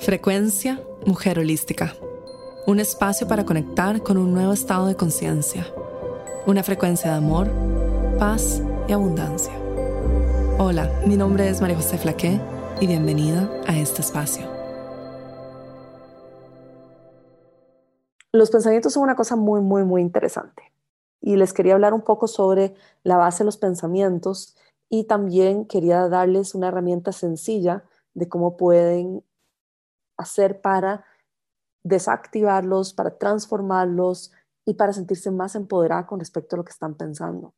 Frecuencia 0.00 0.80
Mujer 1.06 1.40
Holística. 1.40 1.92
Un 2.66 2.78
espacio 2.78 3.26
para 3.26 3.44
conectar 3.44 4.00
con 4.00 4.16
un 4.16 4.32
nuevo 4.32 4.52
estado 4.52 4.86
de 4.86 4.94
conciencia. 4.94 5.66
Una 6.46 6.62
frecuencia 6.62 7.10
de 7.10 7.16
amor, 7.16 7.50
paz 8.16 8.62
y 8.86 8.92
abundancia. 8.92 9.52
Hola, 10.58 10.88
mi 11.04 11.16
nombre 11.16 11.48
es 11.48 11.60
María 11.60 11.76
José 11.76 11.98
Flaqué 11.98 12.40
y 12.80 12.86
bienvenida 12.86 13.50
a 13.66 13.76
este 13.76 14.00
espacio. 14.00 14.46
Los 18.32 18.50
pensamientos 18.50 18.92
son 18.92 19.02
una 19.02 19.16
cosa 19.16 19.34
muy, 19.34 19.60
muy, 19.60 19.82
muy 19.82 20.00
interesante. 20.00 20.62
Y 21.20 21.36
les 21.36 21.52
quería 21.52 21.74
hablar 21.74 21.92
un 21.92 22.02
poco 22.02 22.28
sobre 22.28 22.74
la 23.02 23.16
base 23.16 23.38
de 23.38 23.46
los 23.46 23.56
pensamientos 23.56 24.56
y 24.88 25.04
también 25.04 25.66
quería 25.66 26.08
darles 26.08 26.54
una 26.54 26.68
herramienta 26.68 27.10
sencilla 27.10 27.82
de 28.14 28.28
cómo 28.28 28.56
pueden 28.56 29.24
hacer 30.18 30.60
para 30.60 31.04
desactivarlos, 31.82 32.92
para 32.92 33.16
transformarlos 33.16 34.32
y 34.66 34.74
para 34.74 34.92
sentirse 34.92 35.30
más 35.30 35.54
empoderada 35.54 36.06
con 36.06 36.18
respecto 36.18 36.54
a 36.54 36.58
lo 36.58 36.64
que 36.64 36.72
están 36.72 36.94
pensando. 36.94 37.54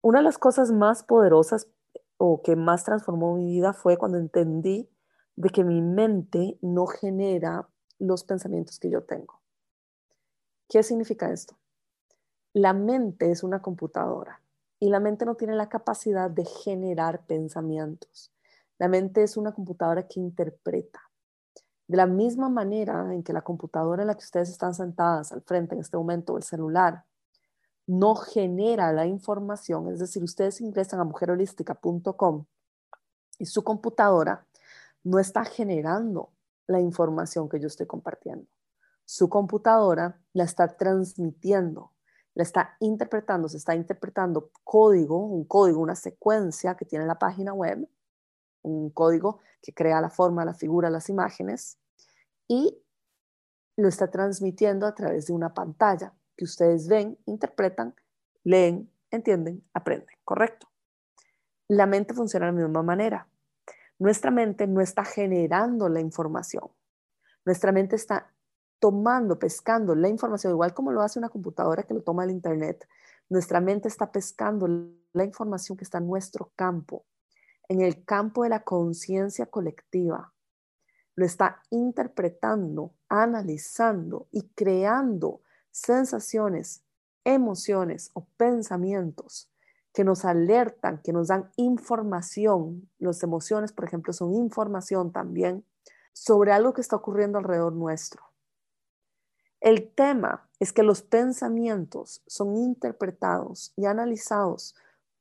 Una 0.00 0.20
de 0.20 0.24
las 0.24 0.38
cosas 0.38 0.72
más 0.72 1.02
poderosas 1.02 1.68
o 2.16 2.42
que 2.42 2.56
más 2.56 2.84
transformó 2.84 3.34
mi 3.34 3.44
vida 3.44 3.72
fue 3.72 3.98
cuando 3.98 4.18
entendí 4.18 4.88
de 5.34 5.50
que 5.50 5.64
mi 5.64 5.82
mente 5.82 6.58
no 6.62 6.86
genera 6.86 7.68
los 7.98 8.24
pensamientos 8.24 8.78
que 8.78 8.88
yo 8.88 9.02
tengo. 9.02 9.40
¿Qué 10.68 10.82
significa 10.82 11.30
esto? 11.30 11.58
La 12.52 12.72
mente 12.72 13.30
es 13.30 13.42
una 13.42 13.60
computadora 13.60 14.40
y 14.80 14.88
la 14.88 15.00
mente 15.00 15.26
no 15.26 15.34
tiene 15.34 15.54
la 15.54 15.68
capacidad 15.68 16.30
de 16.30 16.44
generar 16.44 17.26
pensamientos. 17.26 18.32
La 18.78 18.88
mente 18.88 19.22
es 19.22 19.36
una 19.36 19.52
computadora 19.52 20.06
que 20.06 20.20
interpreta. 20.20 21.00
De 21.88 21.96
la 21.96 22.06
misma 22.06 22.48
manera 22.48 23.14
en 23.14 23.22
que 23.22 23.32
la 23.32 23.42
computadora 23.42 24.02
en 24.02 24.08
la 24.08 24.14
que 24.14 24.24
ustedes 24.24 24.50
están 24.50 24.74
sentadas 24.74 25.32
al 25.32 25.42
frente 25.42 25.74
en 25.74 25.80
este 25.80 25.96
momento, 25.96 26.36
el 26.36 26.42
celular, 26.42 27.04
no 27.86 28.16
genera 28.16 28.92
la 28.92 29.06
información, 29.06 29.88
es 29.92 30.00
decir, 30.00 30.22
ustedes 30.24 30.60
ingresan 30.60 30.98
a 30.98 31.04
mujerholística.com 31.04 32.44
y 33.38 33.46
su 33.46 33.62
computadora 33.62 34.44
no 35.04 35.20
está 35.20 35.44
generando 35.44 36.32
la 36.66 36.80
información 36.80 37.48
que 37.48 37.60
yo 37.60 37.68
estoy 37.68 37.86
compartiendo. 37.86 38.46
Su 39.04 39.28
computadora 39.28 40.20
la 40.32 40.42
está 40.42 40.76
transmitiendo, 40.76 41.92
la 42.34 42.42
está 42.42 42.76
interpretando, 42.80 43.48
se 43.48 43.58
está 43.58 43.76
interpretando 43.76 44.50
código, 44.64 45.24
un 45.24 45.44
código, 45.44 45.80
una 45.80 45.94
secuencia 45.94 46.74
que 46.74 46.84
tiene 46.84 47.06
la 47.06 47.20
página 47.20 47.52
web 47.52 47.88
un 48.66 48.90
código 48.90 49.40
que 49.62 49.72
crea 49.72 50.00
la 50.00 50.10
forma, 50.10 50.44
la 50.44 50.54
figura, 50.54 50.90
las 50.90 51.08
imágenes 51.08 51.78
y 52.48 52.78
lo 53.76 53.88
está 53.88 54.10
transmitiendo 54.10 54.86
a 54.86 54.94
través 54.94 55.26
de 55.26 55.32
una 55.32 55.52
pantalla 55.54 56.14
que 56.36 56.44
ustedes 56.44 56.88
ven, 56.88 57.18
interpretan, 57.26 57.94
leen, 58.44 58.90
entienden, 59.10 59.62
aprenden, 59.72 60.14
¿correcto? 60.24 60.68
La 61.68 61.86
mente 61.86 62.14
funciona 62.14 62.46
de 62.46 62.52
la 62.52 62.58
misma 62.58 62.82
manera. 62.82 63.28
Nuestra 63.98 64.30
mente 64.30 64.66
no 64.66 64.80
está 64.80 65.04
generando 65.04 65.88
la 65.88 66.00
información. 66.00 66.68
Nuestra 67.44 67.72
mente 67.72 67.96
está 67.96 68.32
tomando, 68.78 69.38
pescando 69.38 69.94
la 69.94 70.08
información, 70.08 70.52
igual 70.52 70.74
como 70.74 70.92
lo 70.92 71.00
hace 71.02 71.18
una 71.18 71.28
computadora 71.28 71.82
que 71.82 71.94
lo 71.94 72.02
toma 72.02 72.24
el 72.24 72.30
Internet. 72.30 72.86
Nuestra 73.28 73.60
mente 73.60 73.88
está 73.88 74.12
pescando 74.12 74.68
la 75.12 75.24
información 75.24 75.76
que 75.76 75.84
está 75.84 75.98
en 75.98 76.06
nuestro 76.06 76.52
campo 76.54 77.04
en 77.68 77.80
el 77.80 78.04
campo 78.04 78.42
de 78.42 78.50
la 78.50 78.62
conciencia 78.64 79.46
colectiva. 79.46 80.32
Lo 81.14 81.24
está 81.24 81.62
interpretando, 81.70 82.94
analizando 83.08 84.28
y 84.30 84.48
creando 84.50 85.40
sensaciones, 85.70 86.82
emociones 87.24 88.10
o 88.14 88.26
pensamientos 88.36 89.50
que 89.92 90.04
nos 90.04 90.26
alertan, 90.26 91.00
que 91.02 91.12
nos 91.12 91.28
dan 91.28 91.50
información. 91.56 92.90
Las 92.98 93.22
emociones, 93.22 93.72
por 93.72 93.86
ejemplo, 93.86 94.12
son 94.12 94.34
información 94.34 95.10
también 95.10 95.64
sobre 96.12 96.52
algo 96.52 96.74
que 96.74 96.82
está 96.82 96.96
ocurriendo 96.96 97.38
alrededor 97.38 97.72
nuestro. 97.72 98.22
El 99.60 99.90
tema 99.90 100.48
es 100.60 100.72
que 100.72 100.82
los 100.82 101.02
pensamientos 101.02 102.22
son 102.26 102.56
interpretados 102.56 103.72
y 103.74 103.86
analizados 103.86 104.76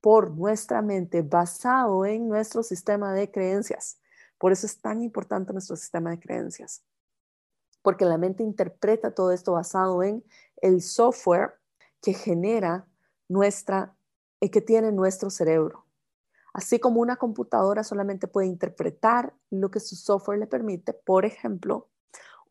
por 0.06 0.30
nuestra 0.30 0.84
mente 0.84 1.24
basado 1.24 2.06
en 2.06 2.30
nuestro 2.30 2.62
sistema 2.62 3.12
de 3.12 3.32
creencias. 3.32 4.00
Por 4.38 4.52
eso 4.52 4.68
es 4.68 4.80
tan 4.80 5.02
importante 5.02 5.52
nuestro 5.52 5.76
sistema 5.76 6.12
de 6.12 6.20
creencias, 6.20 6.84
porque 7.82 8.06
la 8.06 8.20
mente 8.20 8.44
interpreta 8.44 9.16
todo 9.16 9.32
esto 9.32 9.54
basado 9.54 10.04
en 10.04 10.24
el 10.58 10.84
software 10.84 11.56
que 12.04 12.14
genera 12.14 12.86
nuestra, 13.28 13.96
y 14.40 14.46
eh, 14.46 14.52
que 14.52 14.62
tiene 14.62 14.92
nuestro 14.92 15.32
cerebro. 15.32 15.88
Así 16.54 16.78
como 16.78 17.02
una 17.02 17.16
computadora 17.16 17.84
solamente 17.84 18.28
puede 18.28 18.46
interpretar 18.46 19.34
lo 19.50 19.72
que 19.72 19.80
su 19.80 19.96
software 19.96 20.38
le 20.38 20.46
permite, 20.46 20.94
por 20.94 21.26
ejemplo, 21.26 21.90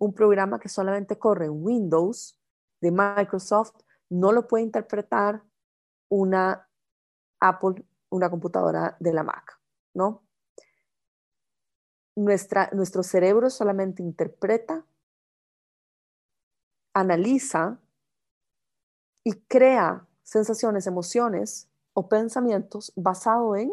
un 0.01 0.13
programa 0.13 0.59
que 0.59 0.69
solamente 0.69 1.21
corre 1.21 1.45
en 1.45 1.65
Windows 1.65 2.37
de 2.81 2.91
Microsoft 2.91 3.77
no 4.09 4.33
lo 4.33 4.49
puede 4.49 4.65
interpretar 4.65 5.45
una 6.09 6.64
Apple 7.45 7.85
una 8.11 8.31
computadora 8.31 8.97
de 9.01 9.13
la 9.13 9.23
Mac, 9.23 9.61
¿no? 9.93 10.23
Nuestra, 12.17 12.71
nuestro 12.73 13.03
cerebro 13.03 13.51
solamente 13.51 14.03
interpreta, 14.03 14.85
analiza 16.95 17.81
y 19.25 19.33
crea 19.43 20.07
sensaciones, 20.23 20.87
emociones 20.87 21.69
o 21.93 22.09
pensamientos 22.09 22.93
basado 22.95 23.57
en 23.57 23.73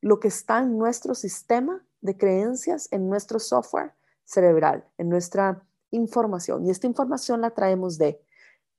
lo 0.00 0.20
que 0.20 0.28
está 0.28 0.58
en 0.58 0.78
nuestro 0.78 1.14
sistema 1.14 1.84
de 2.00 2.16
creencias, 2.16 2.88
en 2.92 3.08
nuestro 3.08 3.38
software 3.38 3.94
cerebral, 4.24 4.86
en 4.98 5.08
nuestra 5.08 5.66
información. 5.90 6.66
Y 6.66 6.70
esta 6.70 6.86
información 6.86 7.40
la 7.40 7.50
traemos 7.50 7.96
de 7.98 8.22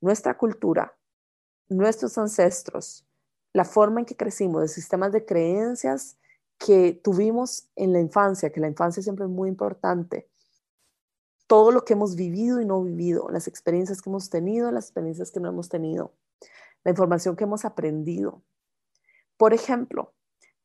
nuestra 0.00 0.38
cultura, 0.38 0.96
nuestros 1.68 2.16
ancestros, 2.16 3.04
la 3.52 3.64
forma 3.64 4.00
en 4.00 4.06
que 4.06 4.16
crecimos, 4.16 4.62
de 4.62 4.68
sistemas 4.68 5.12
de 5.12 5.24
creencias 5.24 6.16
que 6.58 6.92
tuvimos 6.92 7.68
en 7.74 7.92
la 7.92 8.00
infancia, 8.00 8.50
que 8.50 8.60
la 8.60 8.68
infancia 8.68 9.02
siempre 9.02 9.24
es 9.24 9.30
muy 9.30 9.48
importante, 9.48 10.28
todo 11.46 11.72
lo 11.72 11.84
que 11.84 11.94
hemos 11.94 12.14
vivido 12.14 12.60
y 12.60 12.64
no 12.64 12.82
vivido, 12.82 13.28
las 13.30 13.48
experiencias 13.48 14.02
que 14.02 14.08
hemos 14.08 14.30
tenido, 14.30 14.70
las 14.70 14.84
experiencias 14.84 15.32
que 15.32 15.40
no 15.40 15.48
hemos 15.48 15.68
tenido, 15.68 16.12
la 16.84 16.92
información 16.92 17.34
que 17.34 17.44
hemos 17.44 17.64
aprendido. 17.64 18.42
Por 19.36 19.52
ejemplo, 19.52 20.12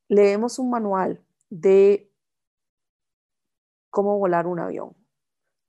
leemos 0.07 0.59
un 0.59 0.69
manual 0.69 1.23
de 1.49 2.11
cómo 3.89 4.19
volar 4.19 4.45
un 4.45 4.59
avión 4.59 4.95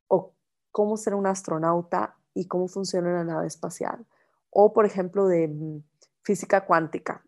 o 0.08 0.34
cómo 0.70 0.96
ser 0.96 1.14
un 1.14 1.26
astronauta 1.26 2.18
y 2.34 2.46
cómo 2.46 2.68
funciona 2.68 3.08
una 3.08 3.24
nave 3.24 3.46
espacial. 3.46 4.04
O, 4.50 4.72
por 4.72 4.84
ejemplo, 4.84 5.26
de 5.28 5.48
mm, 5.48 5.82
física 6.26 6.66
cuántica 6.66 7.24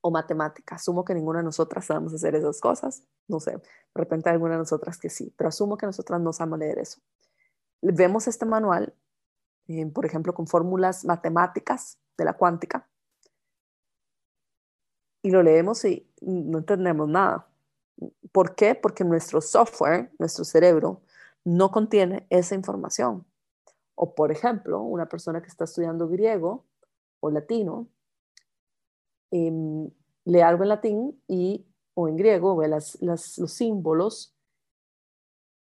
o 0.00 0.10
matemática. 0.10 0.76
Asumo 0.76 1.04
que 1.04 1.12
ninguna 1.12 1.40
de 1.40 1.44
nosotras 1.44 1.84
sabemos 1.84 2.14
hacer 2.14 2.34
esas 2.34 2.58
cosas. 2.58 3.06
No 3.28 3.40
sé, 3.40 3.52
de 3.52 3.60
repente 3.94 4.30
alguna 4.30 4.54
de 4.54 4.60
nosotras 4.60 4.96
que 4.98 5.10
sí, 5.10 5.34
pero 5.36 5.48
asumo 5.48 5.76
que 5.76 5.84
nosotras 5.84 6.18
no 6.18 6.32
sabemos 6.32 6.60
leer 6.60 6.78
eso. 6.78 7.02
Vemos 7.82 8.26
este 8.26 8.46
manual, 8.46 8.94
eh, 9.68 9.84
por 9.86 10.06
ejemplo, 10.06 10.32
con 10.32 10.46
fórmulas 10.46 11.04
matemáticas 11.04 11.98
de 12.16 12.24
la 12.24 12.32
cuántica, 12.32 12.88
y 15.20 15.30
lo 15.30 15.42
leemos 15.42 15.84
y 15.84 16.10
no 16.22 16.58
entendemos 16.58 17.08
nada. 17.08 17.48
¿Por 18.32 18.54
qué? 18.54 18.74
Porque 18.74 19.04
nuestro 19.04 19.40
software, 19.40 20.10
nuestro 20.18 20.44
cerebro, 20.44 21.02
no 21.44 21.70
contiene 21.70 22.26
esa 22.30 22.54
información. 22.54 23.26
O, 23.94 24.14
por 24.14 24.32
ejemplo, 24.32 24.80
una 24.80 25.06
persona 25.06 25.40
que 25.40 25.48
está 25.48 25.64
estudiando 25.64 26.08
griego 26.08 26.66
o 27.24 27.30
latino, 27.30 27.88
em, 29.30 29.90
lee 30.24 30.40
algo 30.40 30.62
en 30.62 30.68
latín 30.68 31.22
y, 31.26 31.66
o 31.94 32.08
en 32.08 32.16
griego, 32.16 32.56
ve 32.56 32.68
las, 32.68 33.00
los 33.00 33.52
símbolos 33.52 34.34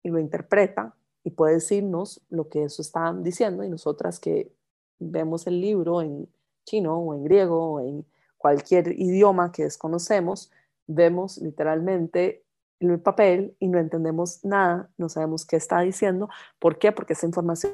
y 0.04 0.10
lo 0.10 0.20
interpreta 0.20 0.96
y 1.24 1.32
puede 1.32 1.56
decirnos 1.56 2.22
lo 2.30 2.48
que 2.50 2.64
eso 2.64 2.82
está 2.82 3.14
diciendo 3.14 3.64
y 3.64 3.70
nosotras 3.70 4.20
que 4.20 4.52
vemos 5.00 5.48
el 5.48 5.60
libro 5.60 6.02
en 6.02 6.30
chino 6.66 6.98
o 6.98 7.14
en 7.14 7.24
griego 7.24 7.74
o 7.74 7.80
en 7.82 8.06
cualquier 8.38 8.94
idioma 9.00 9.52
que 9.52 9.64
desconocemos, 9.64 10.52
vemos 10.88 11.38
literalmente 11.40 12.46
el 12.80 13.00
papel 13.02 13.56
y 13.60 13.68
no 13.68 13.80
entendemos 13.80 14.46
nada, 14.46 14.90
no 14.98 15.10
sabemos 15.10 15.46
qué 15.46 15.58
está 15.58 15.82
diciendo. 15.82 16.30
¿Por 16.58 16.80
qué? 16.80 16.94
Porque 16.94 17.14
esa 17.14 17.26
información 17.26 17.74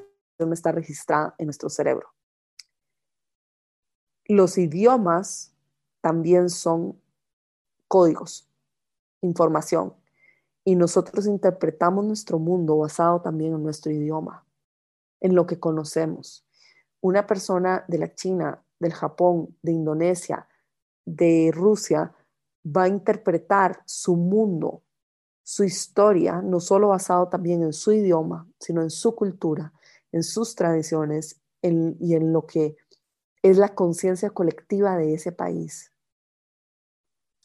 está 0.51 0.71
registrada 0.71 1.35
en 1.37 1.45
nuestro 1.45 1.69
cerebro. 1.69 2.14
Los 4.27 4.57
idiomas 4.57 5.53
también 6.01 6.49
son 6.49 6.99
códigos, 7.87 8.47
información. 9.21 9.93
y 10.67 10.75
nosotros 10.75 11.27
interpretamos 11.27 12.03
nuestro 12.05 12.39
mundo 12.39 12.77
basado 12.77 13.21
también 13.21 13.53
en 13.53 13.61
nuestro 13.61 13.91
idioma, 13.91 14.43
en 15.21 15.35
lo 15.35 15.45
que 15.45 15.59
conocemos. 15.59 16.43
Una 17.01 17.27
persona 17.27 17.85
de 17.87 17.99
la 17.99 18.15
China, 18.15 18.63
del 18.79 18.93
Japón, 18.93 19.55
de 19.61 19.73
Indonesia, 19.73 20.47
de 21.05 21.51
Rusia, 21.53 22.15
va 22.65 22.83
a 22.83 22.87
interpretar 22.87 23.83
su 23.85 24.15
mundo, 24.15 24.81
su 25.43 25.63
historia, 25.63 26.41
no 26.41 26.59
solo 26.59 26.87
basado 26.87 27.27
también 27.29 27.61
en 27.61 27.73
su 27.73 27.91
idioma, 27.91 28.49
sino 28.59 28.81
en 28.81 28.89
su 28.89 29.13
cultura, 29.15 29.71
en 30.11 30.23
sus 30.23 30.55
tradiciones 30.55 31.39
y 31.61 32.15
en 32.15 32.33
lo 32.33 32.47
que 32.47 32.75
es 33.45 33.57
la 33.57 33.75
conciencia 33.75 34.31
colectiva 34.31 34.97
de 34.97 35.13
ese 35.13 35.31
país. 35.31 35.93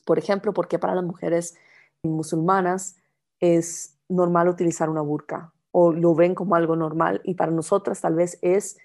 Por 0.07 0.19
ejemplo, 0.19 0.55
¿por 0.55 0.67
qué 0.67 0.79
para 0.79 0.95
las 0.95 1.05
mujeres 1.05 1.59
musulmanas 2.03 2.97
es 3.39 3.99
normal 4.09 4.49
utilizar 4.49 4.89
una 4.89 5.03
burka 5.03 5.53
o 5.73 5.93
lo 5.93 6.15
ven 6.15 6.35
como 6.35 6.55
algo 6.55 6.75
normal 6.75 7.21
y 7.23 7.35
para 7.35 7.53
nosotras 7.53 8.01
tal 8.01 8.15
vez 8.15 8.39
es, 8.41 8.79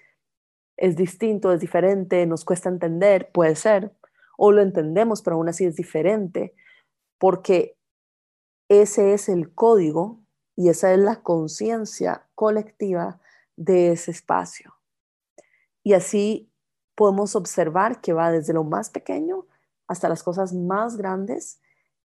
es 0.76 0.94
distinto, 0.94 1.52
es 1.52 1.60
diferente, 1.60 2.26
nos 2.26 2.44
cuesta 2.44 2.68
entender, 2.68 3.30
puede 3.32 3.56
ser, 3.56 3.96
o 4.36 4.52
lo 4.52 4.60
entendemos, 4.60 5.22
pero 5.22 5.36
aún 5.36 5.48
así 5.48 5.64
es 5.64 5.74
diferente, 5.74 6.54
porque 7.16 7.78
ese 8.68 9.14
es 9.14 9.30
el 9.30 9.54
código 9.54 10.20
y 10.54 10.68
esa 10.68 10.92
es 10.92 10.98
la 10.98 11.22
conciencia 11.22 12.28
colectiva 12.34 13.22
de 13.56 13.92
ese 13.92 14.10
espacio. 14.10 14.74
Y 15.82 15.94
así 15.94 16.52
podemos 16.96 17.36
observar 17.36 18.00
que 18.00 18.12
va 18.12 18.32
desde 18.32 18.52
lo 18.52 18.64
más 18.64 18.90
pequeño 18.90 19.46
hasta 19.86 20.08
las 20.08 20.22
cosas 20.22 20.52
más 20.52 20.96
grandes 20.96 21.60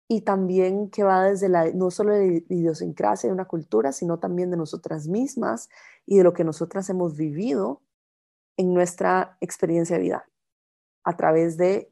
y 0.08 0.22
también 0.22 0.90
que 0.90 1.04
va 1.04 1.24
desde 1.24 1.48
la, 1.48 1.72
no 1.72 1.90
solo 1.90 2.14
de 2.14 2.46
la 2.48 2.56
idiosincrasia 2.56 3.30
de 3.30 3.34
una 3.34 3.46
cultura, 3.46 3.94
sino 3.94 4.20
también 4.20 4.52
de 4.52 4.58
nosotras 4.58 5.08
mismas 5.08 5.70
y 6.06 6.18
de 6.18 6.24
lo 6.24 6.34
que 6.34 6.44
nosotras 6.44 6.90
hemos 6.90 7.16
vivido 7.16 7.82
en 8.58 8.74
nuestra 8.74 9.38
experiencia 9.40 9.96
de 9.96 10.04
vida 10.04 10.26
a 11.06 11.16
través 11.16 11.56
de 11.56 11.90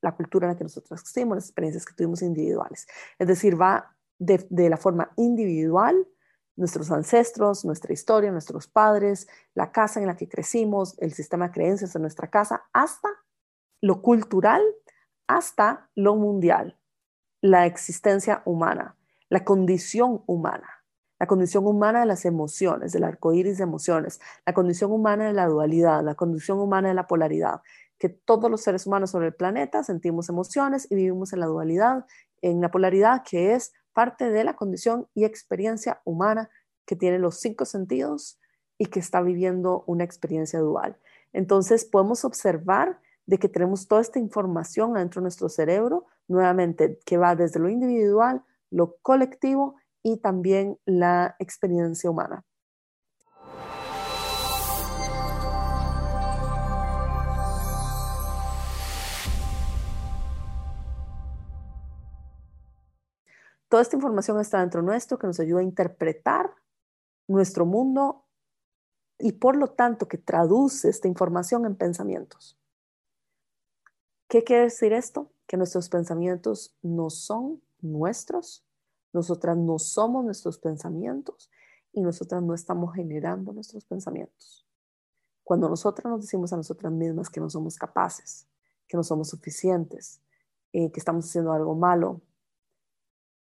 la 0.00 0.16
cultura 0.16 0.46
en 0.46 0.54
la 0.54 0.58
que 0.58 0.64
nosotros 0.64 0.98
existimos, 0.98 1.36
las 1.36 1.44
experiencias 1.44 1.84
que 1.84 1.94
tuvimos 1.94 2.22
individuales. 2.22 2.86
Es 3.18 3.28
decir, 3.28 3.60
va 3.60 3.94
de, 4.18 4.46
de 4.48 4.70
la 4.70 4.78
forma 4.78 5.12
individual, 5.16 6.08
nuestros 6.58 6.90
ancestros, 6.90 7.64
nuestra 7.64 7.92
historia, 7.92 8.32
nuestros 8.32 8.66
padres, 8.66 9.28
la 9.54 9.70
casa 9.70 10.00
en 10.00 10.06
la 10.06 10.16
que 10.16 10.28
crecimos, 10.28 10.96
el 10.98 11.12
sistema 11.12 11.46
de 11.46 11.54
creencias 11.54 11.92
de 11.92 12.00
nuestra 12.00 12.28
casa, 12.28 12.64
hasta 12.72 13.08
lo 13.80 14.02
cultural, 14.02 14.62
hasta 15.28 15.88
lo 15.94 16.16
mundial, 16.16 16.78
la 17.40 17.66
existencia 17.66 18.42
humana, 18.44 18.96
la 19.28 19.44
condición 19.44 20.24
humana, 20.26 20.68
la 21.20 21.26
condición 21.26 21.64
humana 21.66 22.00
de 22.00 22.06
las 22.06 22.24
emociones, 22.24 22.92
del 22.92 23.04
arco 23.04 23.32
iris 23.32 23.58
de 23.58 23.64
emociones, 23.64 24.20
la 24.44 24.52
condición 24.52 24.90
humana 24.90 25.26
de 25.26 25.32
la 25.32 25.46
dualidad, 25.46 26.02
la 26.02 26.16
condición 26.16 26.58
humana 26.58 26.88
de 26.88 26.94
la 26.94 27.06
polaridad, 27.06 27.60
que 27.98 28.08
todos 28.08 28.50
los 28.50 28.62
seres 28.62 28.86
humanos 28.86 29.10
sobre 29.10 29.28
el 29.28 29.34
planeta 29.34 29.84
sentimos 29.84 30.28
emociones 30.28 30.90
y 30.90 30.96
vivimos 30.96 31.32
en 31.32 31.40
la 31.40 31.46
dualidad, 31.46 32.06
en 32.42 32.60
la 32.60 32.70
polaridad, 32.70 33.22
que 33.28 33.54
es 33.54 33.72
parte 33.98 34.30
de 34.30 34.44
la 34.44 34.54
condición 34.54 35.08
y 35.12 35.24
experiencia 35.24 36.00
humana 36.04 36.50
que 36.86 36.94
tiene 36.94 37.18
los 37.18 37.40
cinco 37.40 37.64
sentidos 37.64 38.38
y 38.78 38.86
que 38.86 39.00
está 39.00 39.20
viviendo 39.22 39.82
una 39.88 40.04
experiencia 40.04 40.60
dual. 40.60 40.96
Entonces 41.32 41.84
podemos 41.84 42.24
observar 42.24 43.00
de 43.26 43.38
que 43.38 43.48
tenemos 43.48 43.88
toda 43.88 44.00
esta 44.00 44.20
información 44.20 44.94
dentro 44.94 45.20
de 45.20 45.24
nuestro 45.24 45.48
cerebro, 45.48 46.06
nuevamente, 46.28 47.00
que 47.04 47.16
va 47.16 47.34
desde 47.34 47.58
lo 47.58 47.68
individual, 47.68 48.44
lo 48.70 48.98
colectivo 49.02 49.74
y 50.04 50.18
también 50.18 50.78
la 50.84 51.34
experiencia 51.40 52.08
humana. 52.08 52.44
Toda 63.68 63.82
esta 63.82 63.96
información 63.96 64.40
está 64.40 64.60
dentro 64.60 64.82
nuestro 64.82 65.18
que 65.18 65.26
nos 65.26 65.40
ayuda 65.40 65.60
a 65.60 65.64
interpretar 65.64 66.54
nuestro 67.26 67.66
mundo 67.66 68.24
y 69.18 69.32
por 69.32 69.56
lo 69.56 69.68
tanto 69.68 70.08
que 70.08 70.16
traduce 70.16 70.88
esta 70.88 71.08
información 71.08 71.66
en 71.66 71.76
pensamientos. 71.76 72.58
¿Qué 74.28 74.44
quiere 74.44 74.64
decir 74.64 74.92
esto? 74.92 75.30
Que 75.46 75.56
nuestros 75.56 75.88
pensamientos 75.88 76.76
no 76.82 77.10
son 77.10 77.62
nuestros, 77.80 78.64
nosotras 79.12 79.56
no 79.56 79.78
somos 79.78 80.24
nuestros 80.24 80.58
pensamientos 80.58 81.50
y 81.92 82.02
nosotras 82.02 82.42
no 82.42 82.54
estamos 82.54 82.94
generando 82.94 83.52
nuestros 83.52 83.84
pensamientos. 83.84 84.66
Cuando 85.42 85.68
nosotras 85.68 86.10
nos 86.10 86.22
decimos 86.22 86.52
a 86.52 86.56
nosotras 86.56 86.92
mismas 86.92 87.30
que 87.30 87.40
no 87.40 87.48
somos 87.48 87.76
capaces, 87.76 88.46
que 88.86 88.96
no 88.96 89.02
somos 89.02 89.28
suficientes, 89.28 90.20
eh, 90.72 90.92
que 90.92 91.00
estamos 91.00 91.24
haciendo 91.24 91.52
algo 91.52 91.74
malo, 91.74 92.20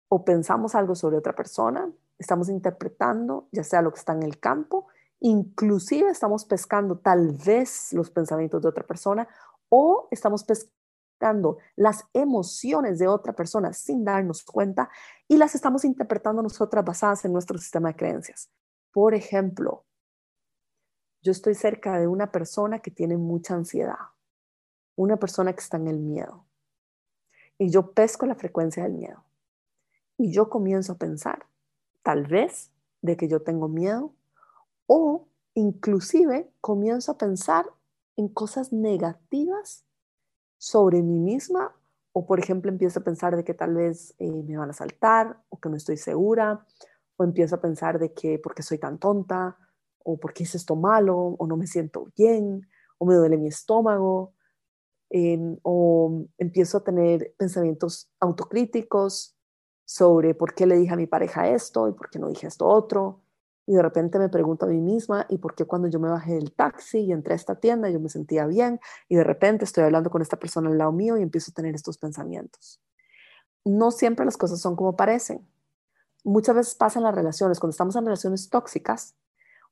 o 0.09 0.25
pensamos 0.25 0.75
algo 0.75 0.95
sobre 0.95 1.17
otra 1.17 1.35
persona, 1.35 1.91
estamos 2.19 2.49
interpretando 2.49 3.49
ya 3.53 3.65
sea 3.65 3.83
lo 3.83 3.93
que 3.93 3.99
está 3.99 4.13
en 4.13 4.23
el 4.23 4.39
campo, 4.39 4.87
inclusive 5.21 6.11
estamos 6.11 6.45
pescando 6.45 6.99
tal 6.99 7.33
vez 7.33 7.93
los 7.93 8.11
pensamientos 8.11 8.63
de 8.63 8.69
otra 8.69 8.87
persona 8.87 9.29
o 9.69 10.09
estamos 10.11 10.45
pescando 10.45 11.59
las 11.77 12.05
emociones 12.13 12.99
de 12.99 13.09
otra 13.09 13.33
persona 13.35 13.73
sin 13.73 14.05
darnos 14.05 14.45
cuenta 14.45 14.91
y 15.27 15.39
las 15.39 15.55
estamos 15.55 15.85
interpretando 15.85 16.43
nosotras 16.43 16.85
basadas 16.85 17.25
en 17.25 17.33
nuestro 17.33 17.59
sistema 17.59 17.89
de 17.89 17.97
creencias. 17.97 18.51
Por 18.93 19.15
ejemplo, 19.15 19.85
yo 21.23 21.33
estoy 21.33 21.55
cerca 21.55 21.99
de 21.99 22.07
una 22.07 22.31
persona 22.31 22.79
que 22.79 22.91
tiene 22.91 23.17
mucha 23.17 23.55
ansiedad, 23.55 23.97
una 24.95 25.17
persona 25.17 25.53
que 25.55 25.61
está 25.61 25.77
en 25.79 25.89
el 25.89 25.99
miedo 25.99 26.47
y 27.59 27.71
yo 27.71 27.93
pesco 27.93 28.27
la 28.27 28.35
frecuencia 28.35 28.83
del 28.83 28.93
miedo 28.93 29.26
y 30.19 30.33
yo 30.33 30.49
comienzo 30.49 30.93
a 30.93 30.99
pensar, 30.99 31.47
tal 32.03 32.27
vez, 32.27 32.71
de 33.03 33.17
que 33.17 33.29
yo 33.29 33.43
tengo 33.43 33.69
miedo 33.69 34.15
o 34.87 35.29
inclusive 35.55 36.51
comienzo 36.61 37.13
a 37.13 37.19
pensar 37.19 37.67
en 38.17 38.29
cosas 38.29 38.73
negativas 38.73 39.85
sobre 40.59 41.03
mí 41.03 41.19
misma 41.19 41.75
o 42.13 42.27
por 42.27 42.39
ejemplo 42.39 42.71
empiezo 42.71 43.01
a 43.01 43.05
pensar 43.05 43.37
de 43.37 43.45
que 43.45 43.55
tal 43.55 43.75
vez 43.75 44.15
eh, 44.19 44.31
me 44.31 44.57
van 44.57 44.71
a 44.71 44.73
saltar 44.73 45.43
o 45.51 45.61
que 45.61 45.69
no 45.69 45.77
estoy 45.77 45.97
segura 45.97 46.67
o 47.17 47.25
empiezo 47.25 47.57
a 47.57 47.61
pensar 47.61 47.99
de 47.99 48.13
que 48.13 48.39
porque 48.39 48.63
soy 48.63 48.79
tan 48.79 48.99
tonta 48.99 49.57
o 50.03 50.19
porque 50.19 50.45
hice 50.45 50.57
esto 50.57 50.77
malo 50.77 51.17
o 51.17 51.47
no 51.47 51.57
me 51.57 51.67
siento 51.67 52.09
bien 52.17 52.67
o 52.99 53.07
me 53.07 53.15
duele 53.15 53.37
mi 53.37 53.49
estómago 53.49 54.33
em, 55.11 55.59
o 55.63 56.25
empiezo 56.39 56.79
a 56.79 56.85
tener 56.85 57.35
pensamientos 57.37 58.11
autocríticos 58.19 59.36
sobre 59.87 60.35
por 60.35 60.53
qué 60.55 60.67
le 60.67 60.77
dije 60.77 60.93
a 60.93 60.97
mi 60.97 61.07
pareja 61.07 61.49
esto 61.49 61.89
y 61.89 61.93
por 61.93 62.11
qué 62.11 62.19
no 62.19 62.29
dije 62.29 62.49
esto 62.49 62.67
otro. 62.67 63.23
Y 63.67 63.75
de 63.75 63.83
repente 63.83 64.19
me 64.19 64.29
pregunto 64.29 64.67
a 64.67 64.69
mí 64.69 64.81
misma, 64.81 65.27
¿y 65.29 65.39
por 65.39 65.55
qué 65.55 65.65
cuando 65.65 65.89
yo 65.89 65.99
me 65.99 66.09
bajé 66.09 66.35
del 66.35 66.53
taxi 66.53 66.99
y 66.99 67.13
entré 67.13 67.33
a 67.33 67.37
esta 67.37 67.55
tienda 67.55 67.89
yo 67.89 67.99
me 67.99 68.09
sentía 68.09 68.47
bien? 68.47 68.81
Y 69.09 69.17
de 69.17 69.25
repente 69.25 69.65
estoy 69.65 69.85
hablando 69.85 70.11
con 70.11 70.23
esta 70.23 70.39
persona 70.39 70.69
al 70.69 70.79
lado 70.79 70.93
mío 70.93 71.17
y 71.17 71.23
empiezo 71.23 71.53
a 71.53 71.55
tener 71.55 71.75
estos 71.75 71.99
pensamientos. 71.99 72.81
No 73.65 73.91
siempre 73.91 74.25
las 74.25 74.37
cosas 74.37 74.61
son 74.61 74.77
como 74.77 74.97
parecen. 74.97 75.49
Muchas 76.25 76.57
veces 76.57 76.75
pasa 76.75 76.99
en 76.99 77.05
las 77.05 77.15
relaciones, 77.15 77.59
cuando 77.61 77.71
estamos 77.71 77.95
en 77.97 78.05
relaciones 78.05 78.51
tóxicas 78.51 79.17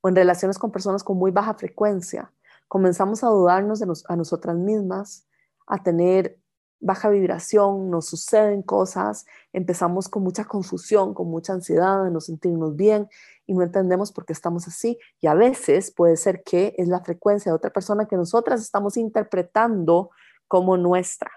o 0.00 0.08
en 0.08 0.16
relaciones 0.16 0.58
con 0.58 0.70
personas 0.70 1.02
con 1.02 1.16
muy 1.16 1.32
baja 1.32 1.54
frecuencia, 1.54 2.32
comenzamos 2.68 3.24
a 3.24 3.28
dudarnos 3.28 3.82
a 4.08 4.16
nosotras 4.16 4.56
mismas, 4.56 5.26
a 5.66 5.82
tener 5.82 6.38
baja 6.80 7.08
vibración, 7.08 7.90
nos 7.90 8.06
suceden 8.06 8.62
cosas, 8.62 9.26
empezamos 9.52 10.08
con 10.08 10.22
mucha 10.22 10.44
confusión, 10.44 11.14
con 11.14 11.28
mucha 11.28 11.52
ansiedad 11.52 12.04
de 12.04 12.10
no 12.10 12.20
sentirnos 12.20 12.76
bien 12.76 13.08
y 13.46 13.54
no 13.54 13.62
entendemos 13.62 14.12
por 14.12 14.26
qué 14.26 14.32
estamos 14.32 14.68
así. 14.68 14.98
Y 15.20 15.26
a 15.26 15.34
veces 15.34 15.92
puede 15.92 16.16
ser 16.16 16.42
que 16.42 16.74
es 16.78 16.88
la 16.88 17.00
frecuencia 17.00 17.50
de 17.50 17.56
otra 17.56 17.70
persona 17.70 18.06
que 18.06 18.16
nosotras 18.16 18.60
estamos 18.60 18.96
interpretando 18.96 20.10
como 20.48 20.76
nuestra, 20.76 21.30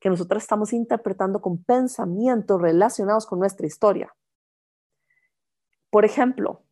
que 0.00 0.08
nosotras 0.08 0.42
estamos 0.42 0.72
interpretando 0.72 1.40
con 1.40 1.62
pensamientos 1.62 2.60
relacionados 2.60 3.26
con 3.26 3.38
nuestra 3.38 3.66
historia. 3.66 4.14
Por 5.90 6.04
ejemplo, 6.04 6.64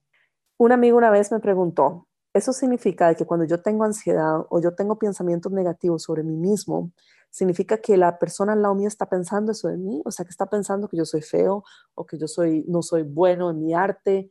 un 0.56 0.72
amigo 0.72 0.96
una 0.96 1.10
vez 1.10 1.32
me 1.32 1.40
preguntó, 1.40 2.06
¿eso 2.32 2.52
significa 2.52 3.14
que 3.14 3.26
cuando 3.26 3.46
yo 3.46 3.62
tengo 3.62 3.84
ansiedad 3.84 4.46
o 4.48 4.60
yo 4.60 4.74
tengo 4.74 4.98
pensamientos 4.98 5.52
negativos 5.52 6.02
sobre 6.02 6.22
mí 6.22 6.36
mismo, 6.36 6.92
significa 7.30 7.78
que 7.78 7.96
la 7.96 8.18
persona 8.18 8.52
al 8.52 8.62
lado 8.62 8.74
mío 8.74 8.88
está 8.88 9.06
pensando 9.06 9.52
eso 9.52 9.68
de 9.68 9.76
mí, 9.76 10.02
o 10.04 10.10
sea, 10.10 10.24
que 10.24 10.30
está 10.30 10.46
pensando 10.46 10.88
que 10.88 10.96
yo 10.96 11.04
soy 11.04 11.22
feo 11.22 11.64
o 11.94 12.06
que 12.06 12.18
yo 12.18 12.26
soy, 12.26 12.64
no 12.68 12.82
soy 12.82 13.02
bueno 13.02 13.50
en 13.50 13.60
mi 13.60 13.72
arte. 13.74 14.30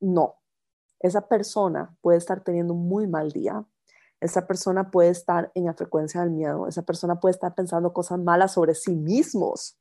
No, 0.00 0.36
esa 1.00 1.28
persona 1.28 1.96
puede 2.00 2.18
estar 2.18 2.42
teniendo 2.42 2.72
un 2.74 2.88
muy 2.88 3.06
mal 3.06 3.30
día, 3.30 3.64
esa 4.20 4.46
persona 4.46 4.90
puede 4.90 5.10
estar 5.10 5.52
en 5.54 5.66
la 5.66 5.74
frecuencia 5.74 6.22
del 6.22 6.30
miedo, 6.30 6.66
esa 6.66 6.82
persona 6.82 7.20
puede 7.20 7.32
estar 7.32 7.54
pensando 7.54 7.92
cosas 7.92 8.18
malas 8.18 8.54
sobre 8.54 8.74
sí 8.74 8.94
mismos. 8.94 9.78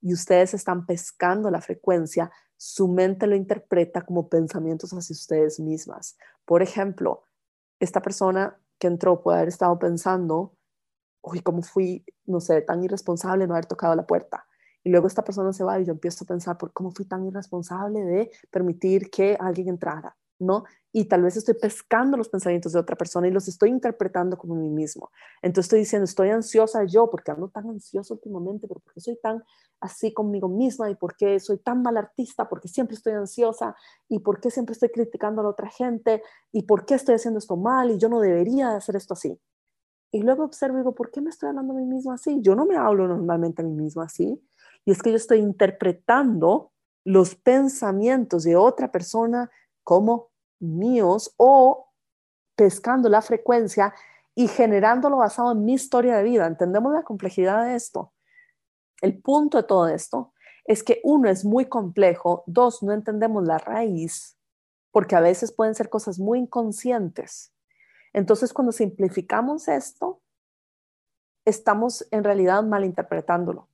Y 0.00 0.12
ustedes 0.12 0.54
están 0.54 0.86
pescando 0.86 1.50
la 1.50 1.60
frecuencia, 1.60 2.30
su 2.56 2.88
mente 2.88 3.26
lo 3.26 3.36
interpreta 3.36 4.02
como 4.02 4.28
pensamientos 4.28 4.90
hacia 4.92 5.14
ustedes 5.14 5.60
mismas. 5.60 6.16
Por 6.44 6.62
ejemplo, 6.62 7.24
esta 7.80 8.00
persona 8.00 8.58
que 8.78 8.86
entró 8.86 9.22
puede 9.22 9.38
haber 9.38 9.48
estado 9.48 9.78
pensando, 9.78 10.54
uy, 11.22 11.40
¿cómo 11.40 11.62
fui, 11.62 12.04
no 12.24 12.40
sé, 12.40 12.62
tan 12.62 12.82
irresponsable 12.84 13.46
no 13.46 13.54
haber 13.54 13.66
tocado 13.66 13.94
la 13.94 14.06
puerta? 14.06 14.46
Y 14.84 14.90
luego 14.90 15.06
esta 15.06 15.24
persona 15.24 15.52
se 15.52 15.64
va 15.64 15.80
y 15.80 15.84
yo 15.84 15.92
empiezo 15.92 16.24
a 16.24 16.28
pensar, 16.28 16.56
¿por 16.58 16.72
cómo 16.72 16.92
fui 16.92 17.04
tan 17.04 17.26
irresponsable 17.26 18.00
de 18.00 18.30
permitir 18.50 19.10
que 19.10 19.36
alguien 19.38 19.68
entrara? 19.68 20.16
¿No? 20.38 20.64
Y 20.92 21.04
tal 21.06 21.22
vez 21.22 21.36
estoy 21.36 21.54
pescando 21.54 22.16
los 22.16 22.28
pensamientos 22.28 22.72
de 22.72 22.78
otra 22.78 22.96
persona 22.96 23.28
y 23.28 23.30
los 23.30 23.48
estoy 23.48 23.70
interpretando 23.70 24.38
como 24.38 24.54
mí 24.54 24.70
mismo. 24.70 25.10
Entonces 25.42 25.66
estoy 25.66 25.80
diciendo, 25.80 26.04
estoy 26.04 26.30
ansiosa 26.30 26.84
yo, 26.84 27.10
porque 27.10 27.30
ando 27.30 27.48
tan 27.48 27.68
ansiosa 27.68 28.14
últimamente, 28.14 28.66
porque 28.66 29.00
soy 29.00 29.16
tan 29.16 29.44
así 29.80 30.12
conmigo 30.12 30.48
misma 30.48 30.90
y 30.90 30.94
porque 30.94 31.38
soy 31.38 31.58
tan 31.58 31.82
mal 31.82 31.96
artista, 31.96 32.48
porque 32.48 32.68
siempre 32.68 32.96
estoy 32.96 33.12
ansiosa 33.12 33.76
y 34.08 34.20
porque 34.20 34.50
siempre 34.50 34.72
estoy 34.72 34.88
criticando 34.88 35.40
a 35.40 35.44
la 35.44 35.50
otra 35.50 35.68
gente 35.68 36.22
y 36.52 36.62
por 36.62 36.86
qué 36.86 36.94
estoy 36.94 37.16
haciendo 37.16 37.38
esto 37.38 37.56
mal 37.56 37.90
y 37.90 37.98
yo 37.98 38.08
no 38.08 38.20
debería 38.20 38.76
hacer 38.76 38.96
esto 38.96 39.14
así. 39.14 39.38
Y 40.12 40.22
luego 40.22 40.44
observo 40.44 40.76
y 40.76 40.80
digo, 40.80 40.94
¿por 40.94 41.10
qué 41.10 41.20
me 41.20 41.30
estoy 41.30 41.50
hablando 41.50 41.74
a 41.74 41.76
mí 41.76 41.84
misma 41.84 42.14
así? 42.14 42.40
Yo 42.40 42.54
no 42.54 42.64
me 42.64 42.76
hablo 42.76 43.06
normalmente 43.06 43.60
a 43.62 43.64
mí 43.64 43.72
misma 43.72 44.04
así. 44.04 44.40
Y 44.84 44.92
es 44.92 45.02
que 45.02 45.10
yo 45.10 45.16
estoy 45.16 45.40
interpretando 45.40 46.72
los 47.04 47.34
pensamientos 47.34 48.44
de 48.44 48.56
otra 48.56 48.90
persona 48.90 49.50
como 49.86 50.32
míos 50.58 51.32
o 51.36 51.92
pescando 52.56 53.08
la 53.08 53.22
frecuencia 53.22 53.94
y 54.34 54.48
generándolo 54.48 55.18
basado 55.18 55.52
en 55.52 55.64
mi 55.64 55.74
historia 55.74 56.16
de 56.16 56.24
vida. 56.24 56.44
¿Entendemos 56.44 56.92
la 56.92 57.04
complejidad 57.04 57.64
de 57.64 57.76
esto? 57.76 58.12
El 59.00 59.22
punto 59.22 59.58
de 59.58 59.62
todo 59.62 59.86
esto 59.86 60.32
es 60.64 60.82
que 60.82 61.00
uno 61.04 61.28
es 61.28 61.44
muy 61.44 61.66
complejo, 61.66 62.42
dos, 62.48 62.82
no 62.82 62.92
entendemos 62.92 63.46
la 63.46 63.58
raíz, 63.58 64.36
porque 64.90 65.14
a 65.14 65.20
veces 65.20 65.52
pueden 65.52 65.76
ser 65.76 65.88
cosas 65.88 66.18
muy 66.18 66.40
inconscientes. 66.40 67.54
Entonces, 68.12 68.52
cuando 68.52 68.72
simplificamos 68.72 69.68
esto, 69.68 70.20
estamos 71.44 72.08
en 72.10 72.24
realidad 72.24 72.64
malinterpretándolo. 72.64 73.68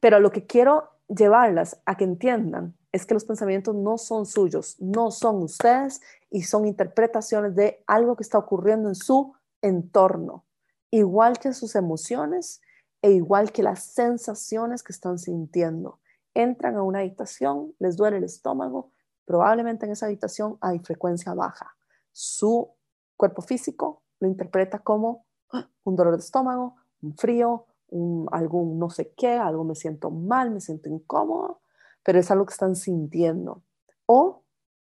Pero 0.00 0.20
lo 0.20 0.32
que 0.32 0.46
quiero 0.46 0.90
llevarlas 1.08 1.80
a 1.86 1.96
que 1.96 2.04
entiendan 2.04 2.76
es 2.92 3.06
que 3.06 3.14
los 3.14 3.24
pensamientos 3.24 3.74
no 3.74 3.96
son 3.96 4.26
suyos, 4.26 4.76
no 4.78 5.10
son 5.10 5.42
ustedes 5.42 6.02
y 6.30 6.42
son 6.42 6.66
interpretaciones 6.66 7.56
de 7.56 7.82
algo 7.86 8.16
que 8.16 8.22
está 8.22 8.38
ocurriendo 8.38 8.90
en 8.90 8.94
su 8.94 9.34
entorno, 9.62 10.44
igual 10.90 11.38
que 11.38 11.54
sus 11.54 11.74
emociones 11.74 12.60
e 13.00 13.10
igual 13.12 13.50
que 13.50 13.62
las 13.62 13.82
sensaciones 13.82 14.82
que 14.82 14.92
están 14.92 15.18
sintiendo. 15.18 16.00
Entran 16.34 16.76
a 16.76 16.82
una 16.82 17.00
habitación, 17.00 17.74
les 17.78 17.96
duele 17.96 18.18
el 18.18 18.24
estómago, 18.24 18.92
probablemente 19.24 19.86
en 19.86 19.92
esa 19.92 20.06
habitación 20.06 20.58
hay 20.60 20.78
frecuencia 20.80 21.32
baja. 21.32 21.74
Su 22.12 22.70
cuerpo 23.16 23.40
físico 23.40 24.02
lo 24.20 24.28
interpreta 24.28 24.78
como 24.80 25.24
ah, 25.50 25.68
un 25.84 25.96
dolor 25.96 26.14
de 26.14 26.22
estómago, 26.22 26.76
un 27.00 27.16
frío, 27.16 27.66
un, 27.88 28.28
algún 28.32 28.78
no 28.78 28.90
sé 28.90 29.12
qué, 29.16 29.32
algo 29.32 29.64
me 29.64 29.74
siento 29.74 30.10
mal, 30.10 30.50
me 30.50 30.60
siento 30.60 30.90
incómodo 30.90 31.62
pero 32.02 32.18
es 32.18 32.30
algo 32.30 32.46
que 32.46 32.52
están 32.52 32.76
sintiendo. 32.76 33.62
O 34.06 34.42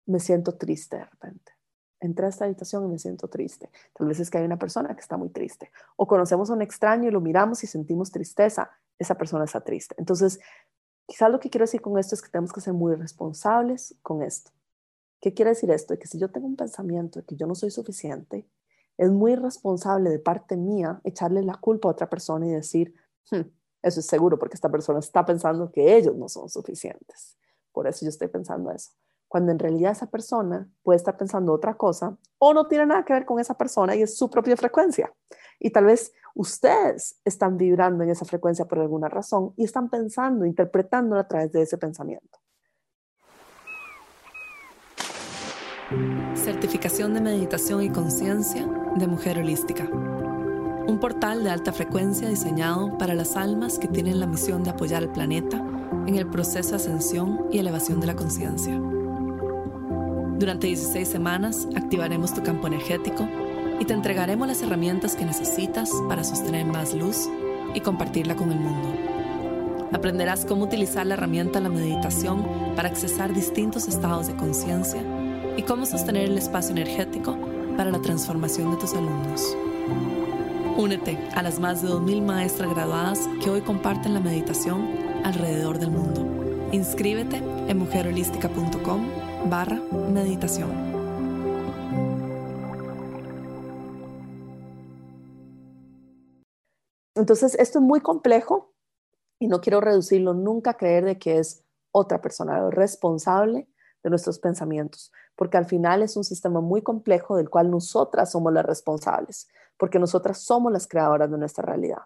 me 0.07 0.21
siento 0.21 0.57
triste 0.57 0.97
de 0.97 1.05
repente. 1.05 1.53
Entré 2.01 2.27
a 2.27 2.29
esta 2.31 2.47
habitación 2.47 2.85
y 2.87 2.89
me 2.89 2.99
siento 2.99 3.29
triste. 3.29 3.71
Tal 3.95 4.09
vez 4.09 4.21
es 4.21 4.31
que 4.31 4.39
hay 4.39 4.45
una 4.45 4.59
persona 4.59 4.95
que 4.95 5.01
está 5.01 5.17
muy 5.17 5.29
triste. 5.29 5.71
O 5.97 6.07
conocemos 6.07 6.51
a 6.51 6.55
un 6.55 6.63
extraño 6.63 7.09
y 7.09 7.13
lo 7.13 7.21
miramos 7.21 7.63
y 7.63 7.67
sentimos 7.67 8.11
tristeza. 8.11 8.71
Esa 8.99 9.17
persona 9.17 9.45
está 9.45 9.61
triste. 9.61 9.95
Entonces, 9.99 10.41
quizás 11.07 11.31
lo 11.31 11.41
que 11.41 11.51
quiero 11.51 11.65
decir 11.65 11.83
con 11.83 11.99
esto 11.99 12.15
es 12.15 12.23
que 12.23 12.31
tenemos 12.31 12.53
que 12.53 12.63
ser 12.63 12.73
muy 12.73 12.95
responsables 12.95 13.95
con 14.03 14.23
esto. 14.23 14.51
¿Qué 15.21 15.35
quiere 15.35 15.51
decir 15.51 15.71
esto? 15.71 15.99
Que 15.99 16.07
si 16.07 16.19
yo 16.19 16.31
tengo 16.31 16.47
un 16.47 16.57
pensamiento 16.57 17.21
de 17.21 17.27
que 17.27 17.37
yo 17.37 17.47
no 17.47 17.55
soy 17.55 17.71
suficiente, 17.71 18.49
es 18.97 19.11
muy 19.11 19.35
responsable 19.35 20.11
de 20.11 20.19
parte 20.19 20.57
mía 20.57 21.01
echarle 21.05 21.43
la 21.43 21.55
culpa 21.55 21.89
a 21.89 21.93
otra 21.93 22.09
persona 22.09 22.47
y 22.47 22.51
decir, 22.51 22.95
hmm, 23.31 23.41
eso 23.83 24.01
es 24.01 24.07
seguro 24.07 24.39
porque 24.39 24.55
esta 24.55 24.71
persona 24.71 24.99
está 24.99 25.25
pensando 25.25 25.71
que 25.71 25.97
ellos 25.97 26.17
no 26.17 26.29
son 26.29 26.49
suficientes. 26.49 27.37
Por 27.73 27.87
eso 27.87 28.05
yo 28.05 28.11
estoy 28.11 28.29
pensando 28.29 28.71
eso. 28.71 28.91
Cuando 29.29 29.53
en 29.53 29.59
realidad 29.59 29.93
esa 29.93 30.11
persona 30.11 30.69
puede 30.83 30.97
estar 30.97 31.17
pensando 31.17 31.53
otra 31.53 31.75
cosa 31.75 32.17
o 32.39 32.53
no 32.53 32.67
tiene 32.67 32.87
nada 32.87 33.05
que 33.05 33.13
ver 33.13 33.25
con 33.25 33.39
esa 33.39 33.55
persona 33.55 33.95
y 33.95 34.03
es 34.03 34.17
su 34.17 34.29
propia 34.29 34.57
frecuencia. 34.57 35.13
Y 35.59 35.71
tal 35.71 35.85
vez 35.85 36.13
ustedes 36.35 37.21
están 37.25 37.57
vibrando 37.57 38.03
en 38.03 38.11
esa 38.11 38.25
frecuencia 38.25 38.65
por 38.65 38.81
alguna 38.81 39.09
razón 39.09 39.53
y 39.57 39.65
están 39.65 39.89
pensando, 39.89 40.45
interpretando 40.45 41.17
a 41.17 41.29
través 41.29 41.53
de 41.53 41.63
ese 41.63 41.79
pensamiento. 41.79 42.39
Certificación 46.35 47.15
de 47.15 47.21
meditación 47.21 47.83
y 47.83 47.91
conciencia 47.91 48.67
de 48.97 49.07
mujer 49.07 49.39
holística 49.39 49.89
un 50.91 50.99
portal 50.99 51.45
de 51.45 51.51
alta 51.51 51.73
frecuencia 51.73 52.29
diseñado 52.29 52.99
para 52.99 53.15
las 53.15 53.37
almas 53.37 53.79
que 53.79 53.87
tienen 53.87 54.19
la 54.19 54.27
misión 54.27 54.65
de 54.65 54.71
apoyar 54.71 55.05
al 55.05 55.13
planeta 55.13 55.65
en 56.07 56.17
el 56.17 56.27
proceso 56.27 56.71
de 56.71 56.77
ascensión 56.77 57.47
y 57.53 57.59
elevación 57.59 58.01
de 58.01 58.09
la 58.09 58.17
conciencia. 58.17 58.77
Durante 60.37 60.67
16 60.67 61.09
semanas 61.09 61.69
activaremos 61.77 62.35
tu 62.35 62.43
campo 62.43 62.67
energético 62.67 63.29
y 63.79 63.85
te 63.85 63.95
entregaremos 63.95 64.49
las 64.49 64.63
herramientas 64.63 65.15
que 65.15 65.25
necesitas 65.25 65.91
para 66.09 66.25
sostener 66.25 66.67
más 66.67 66.93
luz 66.93 67.29
y 67.73 67.81
compartirla 67.81 68.35
con 68.35 68.51
el 68.51 68.59
mundo. 68.59 68.89
Aprenderás 69.93 70.45
cómo 70.45 70.65
utilizar 70.65 71.07
la 71.07 71.15
herramienta 71.15 71.61
la 71.61 71.69
meditación 71.69 72.45
para 72.75 72.89
accesar 72.89 73.33
distintos 73.33 73.87
estados 73.87 74.27
de 74.27 74.35
conciencia 74.35 75.03
y 75.57 75.63
cómo 75.63 75.87
sostener 75.87 76.25
el 76.25 76.39
espacio 76.39 76.73
energético 76.73 77.39
para 77.77 77.93
la 77.93 78.03
transformación 78.03 78.73
de 78.73 78.77
tus 78.77 78.95
alumnos. 78.95 79.57
Únete 80.81 81.19
a 81.35 81.43
las 81.43 81.61
más 81.61 81.83
de 81.83 81.89
2.000 81.89 82.23
maestras 82.23 82.71
graduadas 82.71 83.29
que 83.45 83.51
hoy 83.51 83.61
comparten 83.61 84.15
la 84.15 84.21
meditación 84.21 84.89
alrededor 85.27 85.79
del 85.79 85.91
mundo. 85.91 86.23
Inscríbete 86.73 87.37
en 87.37 87.79
mujerholística.com 87.79 89.51
barra 89.51 89.79
meditación. 90.11 90.71
Entonces, 97.15 97.57
esto 97.57 97.81
es 97.81 97.85
muy 97.85 98.01
complejo 98.01 98.73
y 99.39 99.49
no 99.49 99.61
quiero 99.61 99.83
reducirlo 99.83 100.33
nunca 100.33 100.71
a 100.71 100.77
creer 100.79 101.05
de 101.05 101.19
que 101.19 101.41
es 101.41 101.63
otra 101.93 102.23
persona 102.23 102.71
responsable 102.71 103.69
de 104.03 104.11
nuestros 104.11 104.39
pensamientos, 104.39 105.13
porque 105.37 105.57
al 105.57 105.67
final 105.67 106.03
es 106.03 106.17
un 106.17 106.25
sistema 106.25 106.61
muy 106.61 106.83
complejo 106.83 107.37
del 107.37 107.51
cual 107.51 107.71
nosotras 107.71 108.33
somos 108.33 108.53
las 108.53 108.65
responsables 108.65 109.49
porque 109.81 109.99
nosotras 109.99 110.39
somos 110.43 110.71
las 110.71 110.87
creadoras 110.87 111.31
de 111.31 111.39
nuestra 111.39 111.65
realidad. 111.65 112.03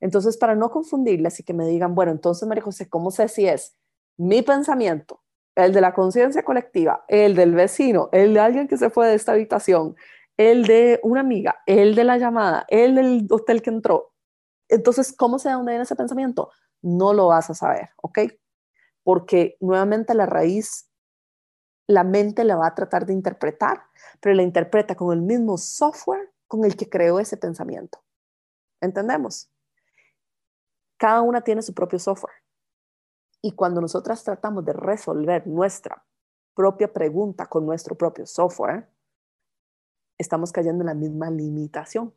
Entonces, 0.00 0.36
para 0.38 0.56
no 0.56 0.70
confundirlas 0.70 1.38
y 1.38 1.44
que 1.44 1.52
me 1.52 1.68
digan, 1.68 1.94
bueno, 1.94 2.10
entonces, 2.10 2.48
María 2.48 2.64
José, 2.64 2.88
¿cómo 2.88 3.12
sé 3.12 3.28
si 3.28 3.46
es 3.46 3.76
mi 4.16 4.42
pensamiento, 4.42 5.22
el 5.54 5.74
de 5.74 5.82
la 5.82 5.92
conciencia 5.92 6.42
colectiva, 6.42 7.04
el 7.06 7.36
del 7.36 7.54
vecino, 7.54 8.08
el 8.12 8.34
de 8.34 8.40
alguien 8.40 8.66
que 8.66 8.78
se 8.78 8.90
fue 8.90 9.06
de 9.06 9.14
esta 9.14 9.32
habitación, 9.32 9.94
el 10.38 10.66
de 10.66 10.98
una 11.04 11.20
amiga, 11.20 11.56
el 11.66 11.94
de 11.94 12.04
la 12.04 12.16
llamada, 12.16 12.64
el 12.68 12.96
del 12.96 13.26
hotel 13.30 13.60
que 13.60 13.70
entró? 13.70 14.12
Entonces, 14.68 15.14
¿cómo 15.14 15.38
sé 15.38 15.50
de 15.50 15.54
dónde 15.54 15.72
viene 15.72 15.84
ese 15.84 15.94
pensamiento? 15.94 16.50
No 16.80 17.12
lo 17.12 17.28
vas 17.28 17.50
a 17.50 17.54
saber, 17.54 17.90
¿ok? 17.96 18.20
Porque 19.04 19.58
nuevamente 19.60 20.14
la 20.14 20.24
raíz, 20.24 20.90
la 21.92 22.04
mente 22.04 22.44
la 22.44 22.56
va 22.56 22.68
a 22.68 22.74
tratar 22.74 23.04
de 23.04 23.12
interpretar, 23.12 23.82
pero 24.20 24.34
la 24.34 24.42
interpreta 24.42 24.94
con 24.94 25.12
el 25.12 25.20
mismo 25.20 25.58
software 25.58 26.32
con 26.48 26.64
el 26.64 26.74
que 26.74 26.88
creó 26.88 27.20
ese 27.20 27.36
pensamiento. 27.36 28.02
¿Entendemos? 28.80 29.50
Cada 30.96 31.20
una 31.20 31.42
tiene 31.42 31.60
su 31.60 31.74
propio 31.74 31.98
software. 31.98 32.34
Y 33.42 33.52
cuando 33.52 33.80
nosotras 33.82 34.24
tratamos 34.24 34.64
de 34.64 34.72
resolver 34.72 35.46
nuestra 35.46 36.02
propia 36.54 36.90
pregunta 36.90 37.46
con 37.46 37.66
nuestro 37.66 37.94
propio 37.94 38.24
software, 38.24 38.88
estamos 40.16 40.50
cayendo 40.50 40.82
en 40.82 40.86
la 40.86 40.94
misma 40.94 41.30
limitación. 41.30 42.14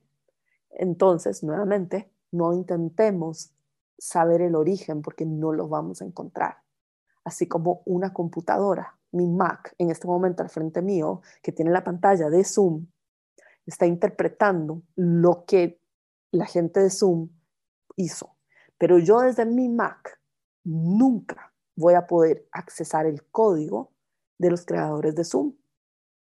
Entonces, 0.69 1.43
nuevamente, 1.43 2.09
no 2.31 2.53
intentemos 2.53 3.51
saber 3.97 4.41
el 4.41 4.55
origen 4.55 5.01
porque 5.01 5.25
no 5.25 5.51
lo 5.51 5.67
vamos 5.67 6.01
a 6.01 6.05
encontrar. 6.05 6.59
Así 7.25 7.47
como 7.47 7.81
una 7.85 8.13
computadora, 8.13 8.97
mi 9.15 9.27
Mac 9.27 9.73
en 9.77 9.89
este 9.89 10.07
momento 10.07 10.43
al 10.43 10.49
frente 10.49 10.81
mío, 10.81 11.21
que 11.41 11.51
tiene 11.51 11.71
la 11.71 11.83
pantalla 11.83 12.29
de 12.29 12.43
Zoom, 12.43 12.85
está 13.65 13.85
interpretando 13.85 14.83
lo 14.95 15.45
que 15.45 15.81
la 16.31 16.45
gente 16.45 16.81
de 16.81 16.89
Zoom 16.89 17.29
hizo. 17.95 18.35
Pero 18.77 18.99
yo 18.99 19.21
desde 19.21 19.45
mi 19.45 19.69
Mac 19.69 20.19
nunca 20.63 21.53
voy 21.75 21.93
a 21.93 22.07
poder 22.07 22.47
accesar 22.51 23.05
el 23.05 23.23
código 23.27 23.91
de 24.37 24.51
los 24.51 24.65
creadores 24.65 25.15
de 25.15 25.23
Zoom, 25.23 25.53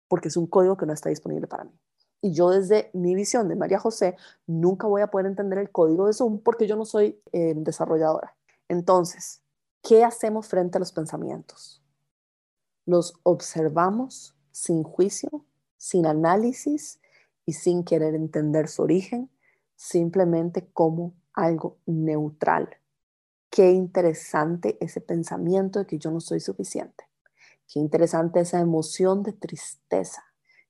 porque 0.08 0.28
es 0.28 0.36
un 0.36 0.46
código 0.46 0.76
que 0.76 0.86
no 0.86 0.92
está 0.92 1.08
disponible 1.08 1.46
para 1.46 1.64
mí. 1.64 1.72
Y 2.20 2.32
yo 2.32 2.50
desde 2.50 2.90
mi 2.92 3.14
visión 3.14 3.48
de 3.48 3.56
María 3.56 3.78
José 3.78 4.16
nunca 4.46 4.86
voy 4.86 5.02
a 5.02 5.08
poder 5.08 5.26
entender 5.26 5.58
el 5.58 5.72
código 5.72 6.06
de 6.06 6.12
Zoom 6.12 6.40
porque 6.40 6.68
yo 6.68 6.76
no 6.76 6.84
soy 6.84 7.20
eh, 7.32 7.54
desarrolladora. 7.56 8.36
Entonces, 8.68 9.42
¿qué 9.82 10.04
hacemos 10.04 10.46
frente 10.46 10.78
a 10.78 10.80
los 10.80 10.92
pensamientos? 10.92 11.81
Los 12.84 13.14
observamos 13.22 14.34
sin 14.50 14.82
juicio, 14.82 15.44
sin 15.76 16.06
análisis 16.06 17.00
y 17.46 17.52
sin 17.52 17.84
querer 17.84 18.14
entender 18.14 18.68
su 18.68 18.82
origen, 18.82 19.30
simplemente 19.76 20.68
como 20.72 21.14
algo 21.32 21.78
neutral. 21.86 22.76
Qué 23.50 23.70
interesante 23.70 24.78
ese 24.80 25.00
pensamiento 25.00 25.78
de 25.78 25.86
que 25.86 25.98
yo 25.98 26.10
no 26.10 26.20
soy 26.20 26.40
suficiente. 26.40 27.04
Qué 27.72 27.78
interesante 27.78 28.40
esa 28.40 28.60
emoción 28.60 29.22
de 29.22 29.32
tristeza. 29.32 30.24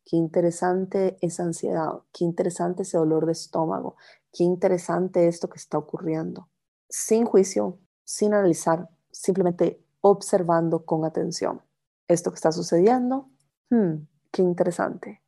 Qué 0.04 0.16
interesante 0.16 1.16
esa 1.20 1.44
ansiedad. 1.44 2.02
Qué 2.12 2.24
interesante 2.24 2.82
ese 2.82 2.98
dolor 2.98 3.26
de 3.26 3.32
estómago. 3.32 3.96
Qué 4.32 4.44
interesante 4.44 5.28
esto 5.28 5.48
que 5.48 5.58
está 5.58 5.78
ocurriendo. 5.78 6.48
Sin 6.88 7.24
juicio, 7.24 7.78
sin 8.04 8.34
analizar, 8.34 8.90
simplemente 9.10 9.82
observando 10.00 10.84
con 10.84 11.04
atención. 11.04 11.62
Esto 12.08 12.30
que 12.30 12.36
está 12.36 12.52
sucediendo, 12.52 13.30
hmm, 13.70 14.06
qué 14.30 14.42
interesante. 14.42 15.22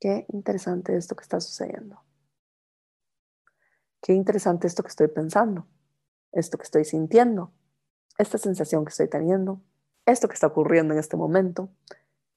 Qué 0.00 0.26
interesante 0.32 0.96
esto 0.96 1.14
que 1.14 1.22
está 1.22 1.40
sucediendo. 1.40 2.02
Qué 4.00 4.14
interesante 4.14 4.66
esto 4.66 4.82
que 4.82 4.88
estoy 4.88 5.08
pensando, 5.08 5.66
esto 6.32 6.56
que 6.56 6.64
estoy 6.64 6.86
sintiendo, 6.86 7.52
esta 8.16 8.38
sensación 8.38 8.84
que 8.86 8.90
estoy 8.90 9.08
teniendo, 9.08 9.60
esto 10.06 10.26
que 10.26 10.34
está 10.34 10.46
ocurriendo 10.46 10.94
en 10.94 11.00
este 11.00 11.18
momento. 11.18 11.68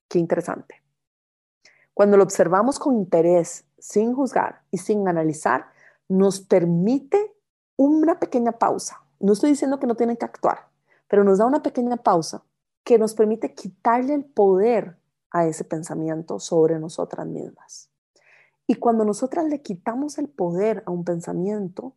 Qué 0.09 0.19
interesante. 0.19 0.83
Cuando 1.93 2.17
lo 2.17 2.23
observamos 2.23 2.79
con 2.79 2.95
interés, 2.95 3.65
sin 3.77 4.13
juzgar 4.13 4.63
y 4.71 4.79
sin 4.79 5.07
analizar, 5.07 5.67
nos 6.09 6.41
permite 6.41 7.33
una 7.77 8.19
pequeña 8.19 8.53
pausa. 8.53 9.01
No 9.19 9.33
estoy 9.33 9.51
diciendo 9.51 9.79
que 9.79 9.87
no 9.87 9.95
tienen 9.95 10.17
que 10.17 10.25
actuar, 10.25 10.67
pero 11.07 11.23
nos 11.23 11.37
da 11.37 11.45
una 11.45 11.63
pequeña 11.63 11.95
pausa 11.95 12.43
que 12.83 12.97
nos 12.97 13.13
permite 13.13 13.53
quitarle 13.53 14.13
el 14.13 14.25
poder 14.25 14.97
a 15.31 15.45
ese 15.45 15.63
pensamiento 15.63 16.39
sobre 16.39 16.79
nosotras 16.79 17.25
mismas. 17.25 17.89
Y 18.67 18.75
cuando 18.75 19.03
nosotras 19.03 19.45
le 19.45 19.61
quitamos 19.61 20.17
el 20.17 20.29
poder 20.29 20.83
a 20.85 20.91
un 20.91 21.03
pensamiento, 21.03 21.95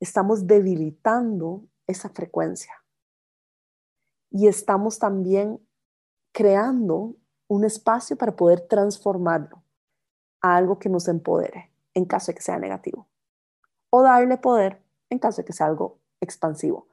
estamos 0.00 0.46
debilitando 0.46 1.64
esa 1.86 2.08
frecuencia. 2.10 2.74
Y 4.30 4.48
estamos 4.48 4.98
también 4.98 5.60
creando 6.32 7.16
un 7.48 7.64
espacio 7.64 8.16
para 8.16 8.34
poder 8.34 8.62
transformarlo 8.62 9.62
a 10.40 10.56
algo 10.56 10.78
que 10.78 10.88
nos 10.88 11.06
empodere 11.08 11.70
en 11.94 12.06
caso 12.06 12.32
de 12.32 12.36
que 12.36 12.42
sea 12.42 12.58
negativo. 12.58 13.06
O 13.90 14.02
darle 14.02 14.38
poder 14.38 14.82
en 15.10 15.18
caso 15.18 15.42
de 15.42 15.44
que 15.44 15.52
sea 15.52 15.66
algo 15.66 15.98
expansivo. 16.20 16.88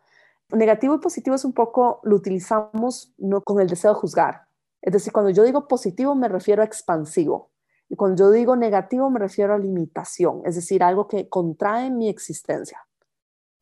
Negativo 0.52 0.96
y 0.96 1.00
positivo 1.00 1.36
es 1.36 1.46
un 1.46 1.54
poco, 1.54 2.00
lo 2.04 2.16
utilizamos 2.16 3.14
con 3.44 3.62
el 3.62 3.68
deseo 3.68 3.94
de 3.94 4.00
juzgar, 4.00 4.50
es 4.82 4.94
decir, 4.94 5.12
cuando 5.12 5.30
yo 5.32 5.44
digo 5.44 5.68
positivo 5.68 6.16
me 6.16 6.28
refiero 6.28 6.62
a 6.62 6.66
expansivo. 6.66 7.52
Y 7.90 7.96
cuando 7.96 8.24
yo 8.24 8.32
digo 8.32 8.56
negativo 8.56 9.10
me 9.10 9.20
refiero 9.20 9.54
a 9.54 9.58
limitación, 9.58 10.42
es 10.46 10.56
decir, 10.56 10.84
algo 10.84 11.08
que 11.08 11.28
contrae 11.28 11.90
mi 11.90 12.08
existencia, 12.08 12.86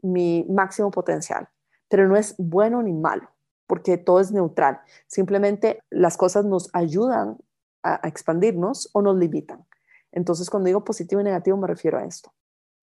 mi 0.02 0.46
máximo 0.50 0.92
potencial. 0.92 1.48
Pero 1.88 2.08
no 2.08 2.18
es 2.18 2.36
bueno 2.38 2.84
ni 2.84 2.94
malo, 2.94 3.30
porque 3.68 3.98
todo 3.98 4.20
es 4.20 4.32
neutral. 4.32 4.82
Simplemente 5.08 5.82
las 5.90 6.18
cosas 6.18 6.44
nos 6.44 6.70
ayudan 6.74 7.38
a, 7.84 8.02
expandirnos 8.04 8.90
o 8.92 9.02
nos 9.02 9.18
limitan. 9.18 9.66
Entonces, 10.12 10.50
cuando 10.50 10.68
digo 10.68 10.84
positivo 10.84 11.22
y 11.22 11.24
negativo 11.24 11.56
me 11.58 11.68
refiero 11.68 11.98
a 11.98 12.04
esto. 12.04 12.34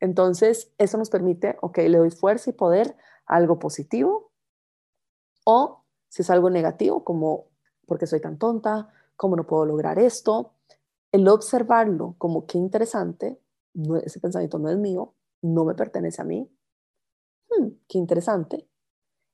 Entonces, 0.01 0.73
eso 0.79 0.97
nos 0.97 1.11
permite, 1.11 1.57
ok, 1.61 1.79
le 1.79 1.99
doy 1.99 2.11
fuerza 2.11 2.51
y 2.51 2.55
poder 2.55 2.89
a 2.89 2.97
algo 3.27 3.59
positivo 3.59 4.33
o 5.45 5.85
si 6.09 6.23
es 6.23 6.31
algo 6.31 6.51
negativo, 6.51 7.05
como 7.05 7.47
¿por 7.87 7.99
qué 7.99 8.07
soy 8.07 8.21
tan 8.21 8.39
tonta? 8.39 8.93
¿Cómo 9.17 9.37
no 9.37 9.47
puedo 9.47 9.67
lograr 9.67 9.99
esto? 9.99 10.55
El 11.13 11.29
observarlo 11.29 12.15
como 12.19 12.47
qué 12.47 12.59
interesante, 12.59 13.41
ese 14.03 14.21
pensamiento 14.21 14.59
no 14.59 14.71
es 14.71 14.77
mío, 14.77 15.15
no 15.43 15.65
me 15.65 15.75
pertenece 15.75 16.23
a 16.23 16.25
mí. 16.25 16.51
Hmm, 17.51 17.69
qué 17.89 17.99
interesante. 17.99 18.69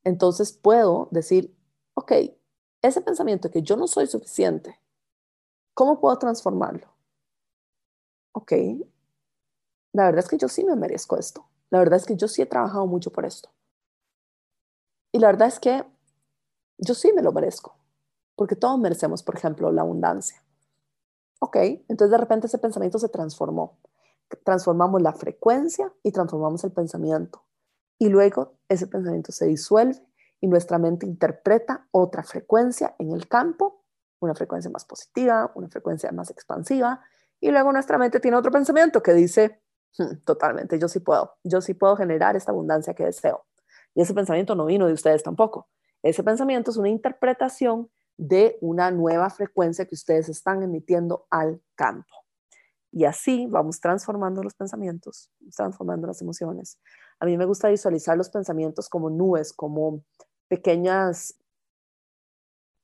Entonces 0.05 0.53
puedo 0.53 1.09
decir, 1.11 1.57
ok, 1.94 2.12
ese 2.83 3.00
pensamiento 3.03 3.50
que 3.50 3.62
yo 3.62 3.76
no 3.76 3.87
soy 3.87 4.07
suficiente, 4.07 4.81
¿cómo 5.74 6.00
puedo 6.00 6.18
transformarlo? 6.18 6.88
Ok, 8.33 8.53
la 9.92 10.05
verdad 10.05 10.20
es 10.20 10.29
que 10.29 10.38
yo 10.38 10.48
sí 10.48 10.64
me 10.64 10.76
merezco 10.76 11.16
esto. 11.16 11.46
La 11.70 11.79
verdad 11.79 11.98
es 11.98 12.07
que 12.07 12.16
yo 12.16 12.29
sí 12.29 12.42
he 12.42 12.46
trabajado 12.46 12.87
mucho 12.87 13.12
por 13.12 13.24
esto. 13.24 13.50
Y 15.12 15.18
la 15.18 15.29
verdad 15.29 15.49
es 15.49 15.61
que 15.61 15.85
yo 16.79 16.94
sí 16.94 17.12
me 17.12 17.23
lo 17.23 17.33
merezco 17.33 17.81
porque 18.40 18.57
todos 18.57 18.79
merecemos, 18.79 19.23
por 19.23 19.37
ejemplo, 19.37 19.70
la 19.70 19.83
abundancia. 19.83 20.42
Ok, 21.40 21.57
entonces 21.57 22.11
de 22.11 22.16
repente 22.16 22.46
ese 22.46 22.57
pensamiento 22.57 22.99
se 22.99 23.11
transformó. 23.11 23.79
Transformamos 24.44 25.03
la 25.03 25.12
frecuencia 25.12 25.92
y 26.03 26.11
transformamos 26.11 26.64
el 26.64 26.73
pensamiento. 26.73 27.44
Y 27.99 28.09
luego 28.09 28.55
ese 28.66 28.87
pensamiento 28.87 29.31
se 29.31 29.44
disuelve 29.44 30.03
y 30.40 30.49
nuestra 30.49 30.79
mente 30.79 31.05
interpreta 31.05 31.87
otra 31.90 32.23
frecuencia 32.23 32.94
en 32.99 33.12
el 33.12 33.29
campo, 33.29 33.85
una 34.20 34.35
frecuencia 34.35 34.70
más 34.70 34.87
positiva, 34.87 35.53
una 35.55 35.68
frecuencia 35.68 36.11
más 36.11 36.31
expansiva. 36.31 37.03
Y 37.40 37.51
luego 37.51 37.73
nuestra 37.73 37.99
mente 37.99 38.20
tiene 38.20 38.38
otro 38.38 38.51
pensamiento 38.51 39.03
que 39.03 39.12
dice, 39.12 39.61
hmm, 39.99 40.25
totalmente, 40.25 40.79
yo 40.79 40.88
sí 40.88 41.01
puedo, 41.01 41.35
yo 41.44 41.61
sí 41.61 41.75
puedo 41.75 41.94
generar 41.94 42.37
esta 42.37 42.53
abundancia 42.53 42.94
que 42.94 43.05
deseo. 43.05 43.44
Y 43.94 44.03
ese 44.03 44.14
pensamiento 44.14 44.55
no 44.55 44.66
vino 44.66 44.87
de 44.87 44.92
ustedes 44.92 45.22
tampoco. 45.22 45.68
Ese 46.03 46.22
pensamiento 46.22 46.70
es 46.70 46.76
una 46.76 46.88
interpretación 46.88 47.90
de 48.16 48.59
una 48.61 48.90
nueva 48.90 49.31
frecuencia 49.31 49.87
que 49.87 49.94
ustedes 49.94 50.29
están 50.29 50.62
emitiendo 50.62 51.26
al 51.31 51.62
campo. 51.74 52.14
Y 52.92 53.05
así 53.05 53.46
vamos 53.46 53.81
transformando 53.81 54.42
los 54.42 54.55
pensamientos, 54.55 55.31
transformando 55.55 56.07
las 56.07 56.20
emociones. 56.20 56.79
A 57.20 57.26
mí 57.26 57.37
me 57.37 57.44
gusta 57.44 57.68
visualizar 57.68 58.16
los 58.16 58.31
pensamientos 58.31 58.88
como 58.88 59.11
nubes, 59.11 59.53
como 59.53 60.03
pequeñas, 60.48 61.38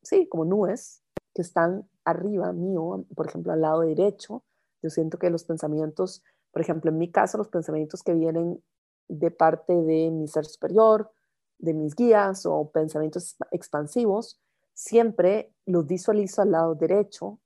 sí, 0.02 0.28
como 0.28 0.44
nubes 0.44 1.02
que 1.34 1.42
están 1.42 1.88
arriba 2.04 2.52
mío, 2.52 3.04
por 3.14 3.26
ejemplo, 3.26 3.52
al 3.52 3.60
lado 3.60 3.80
derecho. 3.80 4.44
Yo 4.82 4.90
siento 4.90 5.18
que 5.18 5.28
los 5.28 5.44
pensamientos, 5.44 6.22
por 6.52 6.62
ejemplo, 6.62 6.90
en 6.90 6.98
mi 6.98 7.10
caso, 7.10 7.36
los 7.36 7.48
pensamientos 7.48 8.02
que 8.02 8.14
vienen 8.14 8.62
de 9.08 9.30
parte 9.30 9.74
de 9.74 10.10
mi 10.10 10.28
ser 10.28 10.44
superior, 10.44 11.10
de 11.58 11.74
mis 11.74 11.94
guías 11.94 12.46
o 12.46 12.70
pensamientos 12.70 13.36
expansivos, 13.50 14.40
siempre 14.74 15.52
los 15.64 15.86
visualizo 15.86 16.42
al 16.42 16.50
lado 16.52 16.74
derecho, 16.74 17.38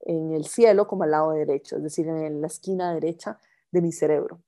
en 0.00 0.32
el 0.32 0.46
cielo 0.46 0.86
como 0.86 1.02
al 1.02 1.10
lado 1.10 1.32
derecho, 1.32 1.76
es 1.76 1.82
decir, 1.82 2.06
en 2.06 2.40
la 2.40 2.46
esquina 2.46 2.94
derecha 2.94 3.38
de 3.72 3.82
mi 3.82 3.92
cerebro. 3.92 4.40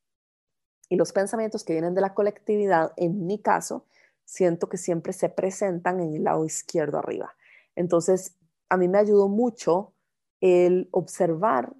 Y 0.89 0.97
los 0.97 1.13
pensamientos 1.13 1.65
que 1.65 1.73
vienen 1.73 1.95
de 1.95 2.01
la 2.01 2.15
colectividad, 2.15 2.93
en 2.97 3.27
mi 3.27 3.39
caso, 3.39 3.87
siento 4.25 4.69
que 4.69 4.77
siempre 4.77 5.13
se 5.13 5.29
presentan 5.29 6.01
en 6.01 6.15
el 6.15 6.25
lado 6.25 6.45
izquierdo 6.45 6.99
arriba. 6.99 7.35
Entonces, 7.75 8.37
a 8.69 8.77
mí 8.77 8.89
me 8.89 8.99
ayudó 8.99 9.29
mucho 9.29 9.93
el 10.41 10.89
observar 10.93 11.73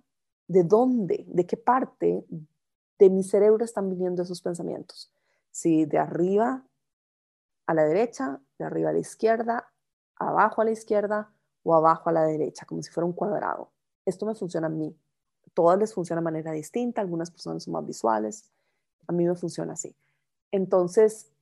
de 0.49 0.65
dónde, 0.65 1.25
de 1.29 1.47
qué 1.47 1.57
parte 1.57 2.25
de 3.03 3.11
mi 3.11 3.25
cerebro 3.25 3.65
están 3.65 3.91
viniendo 3.91 4.23
esos 4.23 4.41
pensamientos. 4.41 5.11
Si 5.51 5.87
de 5.87 5.99
arriba 5.99 6.65
a 7.67 7.75
la 7.75 7.83
derecha, 7.83 8.41
de 8.59 8.65
arriba 8.65 8.91
a 8.91 8.93
la 8.93 9.01
izquierda, 9.01 9.73
abajo 10.15 10.63
a 10.63 10.65
la 10.65 10.71
izquierda 10.71 11.33
o 11.65 11.75
abajo 11.75 12.11
a 12.11 12.13
la 12.13 12.23
derecha, 12.23 12.65
como 12.65 12.81
si 12.81 12.93
fuera 12.93 13.05
un 13.05 13.13
cuadrado. 13.13 13.73
Esto 14.07 14.25
me 14.25 14.37
funciona 14.37 14.69
a 14.69 14.71
mí. 14.71 14.97
Todas 15.53 15.81
les 15.81 15.93
funciona 15.93 16.21
de 16.21 16.25
manera 16.25 16.53
distinta, 16.53 17.01
algunas 17.01 17.33
personas 17.33 17.65
son 17.65 17.73
más 17.73 17.85
visuales, 17.85 18.49
a 19.09 19.13
mí 19.13 19.27
me 19.27 19.35
funciona 19.35 19.73
así. 19.73 19.97
Entonces, 20.53 21.33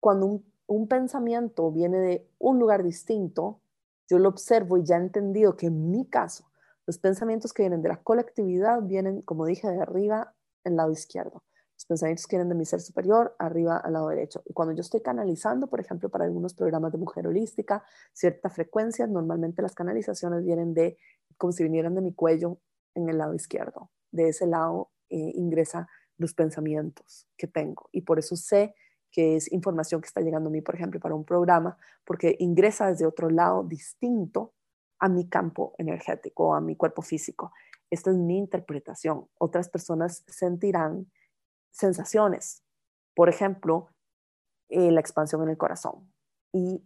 cuando 0.00 0.24
un, 0.24 0.52
un 0.66 0.88
pensamiento 0.88 1.70
viene 1.70 1.98
de 1.98 2.26
un 2.38 2.58
lugar 2.58 2.82
distinto, 2.82 3.60
yo 4.08 4.18
lo 4.18 4.30
observo 4.30 4.78
y 4.78 4.84
ya 4.84 4.96
he 4.96 5.00
entendido 5.00 5.58
que 5.58 5.66
en 5.66 5.90
mi 5.90 6.06
caso, 6.06 6.46
los 6.86 6.96
pensamientos 6.96 7.52
que 7.52 7.64
vienen 7.64 7.82
de 7.82 7.90
la 7.90 8.02
colectividad 8.02 8.80
vienen, 8.80 9.20
como 9.20 9.44
dije, 9.44 9.68
de 9.68 9.82
arriba 9.82 10.34
el 10.64 10.76
lado 10.76 10.92
izquierdo. 10.92 11.42
Los 11.76 11.86
pensamientos 11.86 12.26
que 12.26 12.36
vienen 12.36 12.48
de 12.48 12.54
mi 12.54 12.64
ser 12.64 12.80
superior, 12.80 13.34
arriba 13.38 13.78
al 13.78 13.94
lado 13.94 14.08
derecho. 14.08 14.42
Y 14.44 14.52
cuando 14.52 14.74
yo 14.74 14.82
estoy 14.82 15.00
canalizando, 15.00 15.66
por 15.66 15.80
ejemplo, 15.80 16.08
para 16.08 16.24
algunos 16.24 16.54
programas 16.54 16.92
de 16.92 16.98
mujer 16.98 17.26
holística, 17.26 17.84
cierta 18.12 18.50
frecuencia, 18.50 19.06
normalmente 19.06 19.62
las 19.62 19.74
canalizaciones 19.74 20.44
vienen 20.44 20.74
de, 20.74 20.98
como 21.36 21.52
si 21.52 21.64
vinieran 21.64 21.94
de 21.94 22.02
mi 22.02 22.14
cuello 22.14 22.58
en 22.94 23.08
el 23.08 23.18
lado 23.18 23.34
izquierdo. 23.34 23.90
De 24.10 24.28
ese 24.28 24.46
lado 24.46 24.90
eh, 25.08 25.32
ingresa 25.34 25.88
los 26.18 26.34
pensamientos 26.34 27.26
que 27.36 27.48
tengo. 27.48 27.88
Y 27.90 28.02
por 28.02 28.18
eso 28.18 28.36
sé 28.36 28.74
que 29.10 29.36
es 29.36 29.52
información 29.52 30.00
que 30.00 30.06
está 30.06 30.20
llegando 30.20 30.48
a 30.48 30.52
mí, 30.52 30.62
por 30.62 30.74
ejemplo, 30.74 31.00
para 31.00 31.14
un 31.14 31.24
programa, 31.24 31.76
porque 32.04 32.36
ingresa 32.38 32.88
desde 32.88 33.06
otro 33.06 33.28
lado 33.28 33.62
distinto 33.64 34.54
a 34.98 35.08
mi 35.08 35.28
campo 35.28 35.74
energético, 35.78 36.54
a 36.54 36.60
mi 36.60 36.76
cuerpo 36.76 37.02
físico. 37.02 37.52
Esta 37.92 38.10
es 38.10 38.16
mi 38.16 38.38
interpretación. 38.38 39.28
Otras 39.36 39.68
personas 39.68 40.24
sentirán 40.26 41.12
sensaciones. 41.70 42.62
Por 43.14 43.28
ejemplo, 43.28 43.90
eh, 44.70 44.90
la 44.90 45.00
expansión 45.00 45.42
en 45.42 45.50
el 45.50 45.58
corazón 45.58 46.10
y 46.54 46.82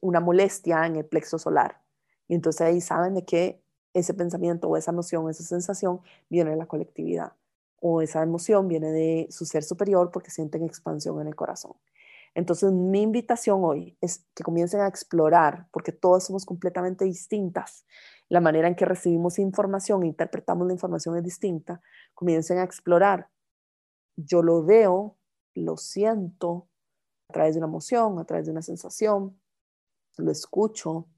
una 0.00 0.18
molestia 0.18 0.86
en 0.86 0.96
el 0.96 1.06
plexo 1.06 1.38
solar. 1.38 1.82
Y 2.26 2.34
entonces 2.34 2.62
ahí 2.62 2.80
saben 2.80 3.14
de 3.14 3.24
que 3.24 3.62
ese 3.94 4.12
pensamiento 4.12 4.68
o 4.68 4.76
esa 4.76 4.90
emoción, 4.90 5.30
esa 5.30 5.44
sensación 5.44 6.00
viene 6.28 6.50
de 6.50 6.56
la 6.56 6.66
colectividad 6.66 7.34
o 7.80 8.02
esa 8.02 8.20
emoción 8.20 8.66
viene 8.66 8.90
de 8.90 9.28
su 9.30 9.46
ser 9.46 9.62
superior 9.62 10.10
porque 10.10 10.32
sienten 10.32 10.64
expansión 10.64 11.20
en 11.20 11.28
el 11.28 11.36
corazón. 11.36 11.74
Entonces, 12.38 12.70
mi 12.70 13.02
invitación 13.02 13.64
hoy 13.64 13.98
es 14.00 14.24
que 14.32 14.44
comiencen 14.44 14.80
a 14.80 14.86
explorar, 14.86 15.66
porque 15.72 15.90
todas 15.90 16.24
somos 16.24 16.46
completamente 16.46 17.04
distintas. 17.04 17.84
La 18.28 18.40
manera 18.40 18.68
en 18.68 18.76
que 18.76 18.84
recibimos 18.84 19.40
información, 19.40 20.04
interpretamos 20.04 20.64
la 20.68 20.72
información 20.72 21.16
es 21.16 21.24
distinta. 21.24 21.80
Comiencen 22.14 22.58
a 22.58 22.62
explorar. 22.62 23.28
Yo 24.14 24.44
lo 24.44 24.62
veo, 24.62 25.16
lo 25.54 25.76
siento 25.76 26.68
a 27.28 27.32
través 27.32 27.56
de 27.56 27.58
una 27.58 27.66
emoción, 27.66 28.20
a 28.20 28.24
través 28.24 28.46
de 28.46 28.52
una 28.52 28.62
sensación, 28.62 29.36
lo 30.16 30.30
escucho. 30.30 31.08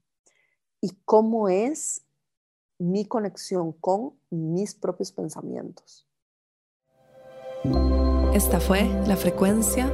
¿Y 0.81 0.89
cómo 1.05 1.49
es 1.49 2.01
mi 2.79 3.05
conexión 3.05 3.73
con 3.73 4.17
mis 4.31 4.73
propios 4.73 5.11
pensamientos? 5.11 6.07
Esta 8.33 8.59
fue 8.59 8.85
la 9.05 9.17
frecuencia 9.17 9.93